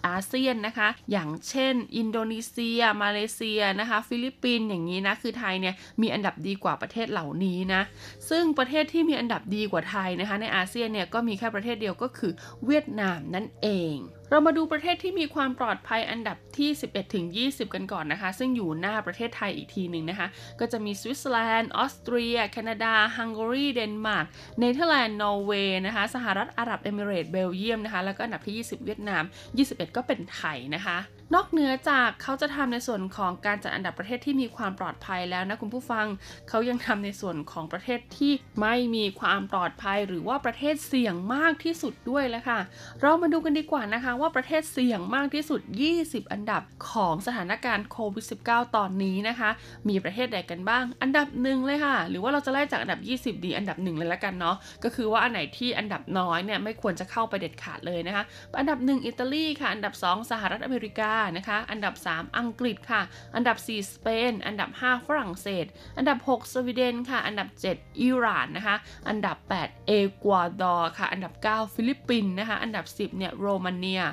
[0.08, 7.82] อาเซียนนะคะ อย่างเช่น อินโดนีเซีย มาเลเซียนะคะ ฟิลิปปินส์อย่างนี้นะ คือไทยเนี่ยมีอันดับดีกว่าประเทศเหล่านี้นะ
[8.30, 12.32] ซึ่งประเทศที่มีอันดับดีกว่าไทยนะคะ ในอาเซียนเนี่ยก็มีแค่ประเทศเดียวก็คือ
[12.66, 13.95] เวียดนามนั่นเอง
[14.32, 20.27] เรามาดูประเทศที่มีความปลอดภัยอันดับที่ 11 ถึง 20 กันก่อนนะคะ ซึ่งอยู่หน้าประเทศไทยอีกทีหนึ่งนะคะ
[20.59, 24.25] ก็จะมีสวิตเซอร์แลนด์ ออสเตรีย แคนาดา ฮังการี เดนมาร์ก
[24.59, 29.23] เนเธอร์แลนด์ นอร์เวย์นะคะ สหรัฐอาหรับเอมิเรตส์ เบลเยียมนะคะ แล้วก็อันดับที่ 20 เวียดนาม
[29.59, 30.97] 21 ก็เป็นไทยนะคะ
[31.36, 36.05] นอกเหนือจากเขาจะทำในส่วนของการจัดอันดับประเทศที่มีความปลอดภัยแล้วนะคุณผู้ฟัง
[36.49, 42.59] เขายังทำในส่วนของประเทศที่ไม่มีความปลอดภัย หรือว่าประเทศเสี่ยงมากที่สุดด้วยแล้วค่ะ
[43.01, 45.61] เรามาดูกันดีกว่านะคะ ว่าประเทศเสี่ยงมากที่สุด
[45.97, 46.61] 20 อันดับ
[46.91, 49.49] ของสถานการณ์โควิด -19 ตอนนี้นะคะ
[49.89, 52.99] มีประเทศใดกันบ้าง อันดับหนึ่งเลยค่ะ หรือว่าเราจะไล่จากอันดับ
[53.36, 58.23] 20 ดีอันดับหนึ่งเลยละกันเนาะ ก็คือว่าอันไหนที่อันดับน้อยเนี่ยไม่ควรจะเข้าไปเด็ดขาดเลยนะคะ
[58.59, 63.01] อันดับ 1 อิตาลีค่ะ อันดับ 2 สหรัฐอเมริกานะคะ อันดับ 3 อังกฤษค่ะ
[63.36, 65.65] อันดับ 4 สเปน อันดับ 5 ฝรั่งเศส
[65.97, 68.76] อันดับ 6 สวีเดนค่ะ อันดับ 7 อิหร่านนะคะ
[69.09, 69.91] อันดับ 8 เอ
[70.24, 74.03] กวาดอร์ค่ะ อันดับ 9 ฟิลิปปินส์นะคะ อันดับ 10 เนี่ย โรมาเนีย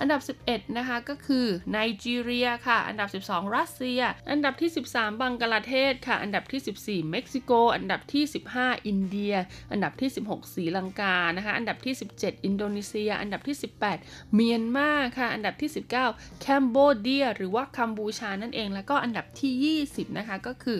[0.00, 4.00] อันดับ 11 นะคะ ก็คือไนจีเรียค่ะ อันดับ 12 รัสเซีย
[4.30, 8.24] อันดับที่ 13 บังกลาเทศค่ะ อันดับที่ 14 เม็กซิโก อันดับที่
[8.56, 9.34] 15 อินเดีย
[9.72, 13.56] อันดับที่ 16ศรีลังกา นะคะ อันดับที่ 17 อินโดนีเซีย อันดับที่
[13.94, 15.70] 18 เมียนมาค่ะ อันดับที่
[16.06, 20.78] 19 Cambodia หรือว่ากัมพูชานั่นเอง แล้วก็อันดับที่ 20 นะคะ ก็คือ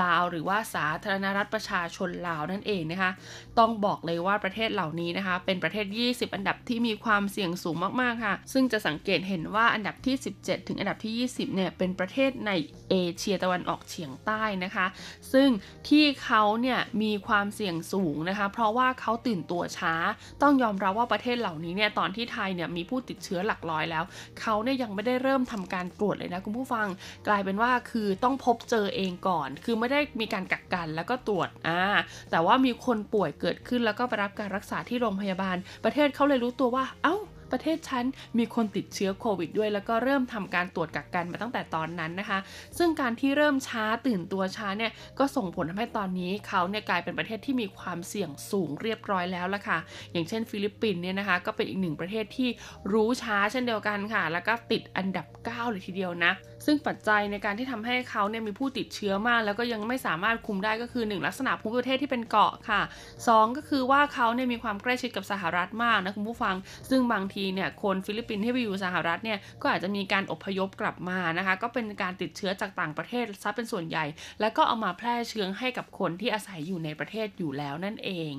[0.00, 3.10] ลาวหรือว่าสาธารณรัฐประชาชนลาวนั่นเองนะคะ
[3.58, 12.50] ต้องบอกเลยว่าประเทศเหล่านี้นะคะ เป็นประเทศ 20 อันดับที่มีความเสี่ยงสูงมากๆค่ะ ซึ่งจะสังเกตเห็นว่าอันดับที่ 17 ถึงอันดับที่ 20 เนี่ย เป็นประเทศใน
[12.90, 14.86] เอเชียตะวันออกเฉียงใต้นะคะ
[15.32, 15.48] ซึ่ง
[15.88, 19.94] ที่เขาเนี่ยมีความเสี่ยงสูงนะคะ เพราะว่าเขาตื่นตัวช้า
[20.42, 24.04] ต้องยอมรับว่าประเทศเหล่านี้เนี่ย ตอนที่ไทยเนี่ยมีผู้ติดเชื้อหลักร้อยแล้ว
[24.40, 26.86] เขาเนี่ยยังไม่ได้เริ่มทำการตรวจเลยนะคุณผู้ฟัง
[27.28, 31.82] กลายเป็นว่าคือต้องพบเจอเองก่อน คือไม่ได้มีการกักกันแล้วก็ตรวจอ่า
[32.30, 37.16] แต่ว่ามีคนป่วยเกิดขึ้นแล้วก็ไปรับการรักษาที่โรงพยาบาล ประเทศเขาเลยรู้ตัวว่า เอา้า
[37.54, 38.04] ประเทศฉัน
[38.38, 42.38] มีคนติดเชื้อโควิดด้วย แล้วก็เริ่มทำการตรวจกักกันมาตั้งแต่ตอนนั้นนะคะ
[42.78, 49.78] ซึ่งการที่เริ่มช้าตื่นตัวช้าเนี่ยก็ส่งผลทำให้ตอนนี้เขาเนี่ยกลายเป็นประเทศที่มีความเสี่ยงสูงเรียบร้อยแล้วละค่ะ
[50.12, 52.48] อย่างเช่น ฟิลิปปินส์เนี่ยนะคะก็เป็นอีกหนึ่งประเทศที่
[52.92, 56.32] รู้ช้าเช่นเดียวกันค่ะ แล้วก็ติดอันดับ 9 เลยทีเดียวนะ
[56.66, 62.80] ซึ่งปัจจัยในการที่ทำให้เขาเนี่ยมีผู้ติดเชื้อมาก แล้วก็ยังไม่สามารถคุมได้ก็คือ 1 ลักษณะภูมิประเทศที่เป็นเกาะค่ะ
[63.24, 66.54] 2 ก็คือว่าเขาเนี่ยมีความใกล้ชิดกับสหรัฐมากนะคุณผู้ฟัง
[66.90, 74.04] ซึ่งบางทีเนี่ยคนฟิลิปปินส์ที่ไปอยู่สหรัฐเนี่ยก็อาจจะมีการอพยพกลับมานะคะ ก็เป็นการติดเชื้อจากต่างประเทศซะเป็นส่วนใหญ่
[74.40, 78.34] แล้วก็เอามาแพร่เชื้อให้กับคนที่อาศัยอยู่ในประเทศอยู่แล้วนั่นเอง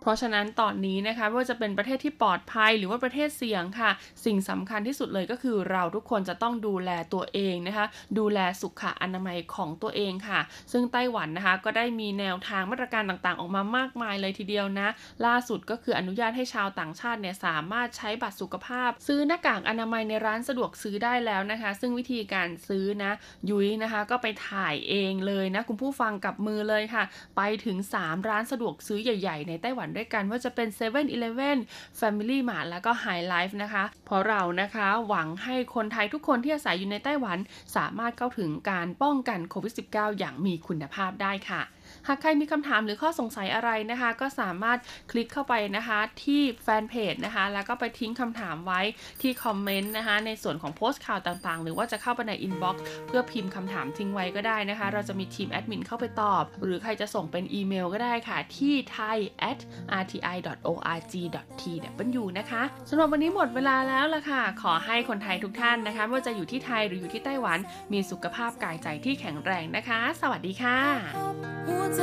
[0.00, 3.90] เพราะฉะนั้นตอนนี้นะคะไม่ว่าจะเป็นประเทศที่ปลอดภัยหรือว่าประเทศเสี่ยงค่ะ
[4.24, 7.86] สิ่งสำคัญที่สุดเลยก็คือเราทุกคนจะต้องดูแลตัวเองนะคะ
[8.18, 10.40] ดูแลสุขอนามัยของตัวเองค่ะ
[10.72, 14.88] ซึ่งไต้หวันนะคะก็ได้มีแนวทางมาตรการต่างๆ ออกมามากมายเลยทีเดียวนะ
[15.26, 23.12] ล่าสุดก็คืออนุญาตให้ชาวต่างชาติเนี่ยสามารถใช้บัตรสุขภาพ ซื้อหน้ากากอนามัยในร้านสะดวกซื้อได้แล้วนะคะ ซึ่งวิธีการซื้อนะ
[23.50, 27.04] ยุ้ยนะคะ ก็ไปถ่ายเองเลยนะคุณผู้ฟังกับมือเลยค่ะ
[27.36, 31.58] ไปถึง 3 ร้านสะดวกซื้อใหญ่ ๆ ในไต้หวันด้วยกันว่าจะเป็น7 e เ e ่ e อ
[32.00, 37.38] Family Mart แล้วก็ High Life นะคะ เพราะเรานะคะหวังให้คนไทยทุกคนที่อาศัยอยู่ในไต้หวัน
[37.76, 41.62] สามารถเข้าถึงการป้องกันโควิด -19 อย่างมีคุณภาพได้ค่ะ
[42.08, 44.78] หากใครมีคำถามหรือข้อสงสัยอะไรนะคะ ก็สามารถ
[45.10, 48.80] คลิกเข้าไปนะคะที่แฟนเพจนะคะ แล้วก็ไปทิ้งคำถามไว้
[49.22, 59.18] ที่คอมเมนต์นะคะ ในส่วนของโพสต์ข่าวต่างๆ หรือว่าจะเข้าไปใน inbox เพื่อพิมพ์คำถามทิ้งไว้ก็ได้นะคะ เราจะมีทีมแอดมินเข้าไปตอบ หรือใครจะส่งเป็นอีเมลก็ได้ค่ะ ที่ thai
[59.50, 59.60] at
[60.02, 60.38] rti
[60.70, 61.14] org
[61.60, 67.58] tw นะคะสำหรับวันนี้หมดเวลาแล้วล่ะค่ะ ขอให้คนไทยทุกท่านนะคะไม่ว่าจะอยู่ที่ไทยหรืออยู่ที่ไต้หวัน
[67.92, 70.78] มีสุขภาพกายใจที่แข็งแรงนะคะ สวัสดีค่ะ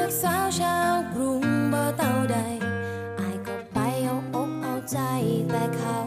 [0.03, 1.43] ากสาวชาวกรุง
[1.73, 2.37] บ่เต่าใด
[3.19, 4.99] อายก็ไปเอาอกเอาใจ
[5.49, 5.97] แต่เขา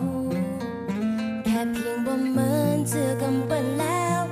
[1.45, 4.23] แค่เพียงบ่เหมือนเจอกำเปิ้นแล้ว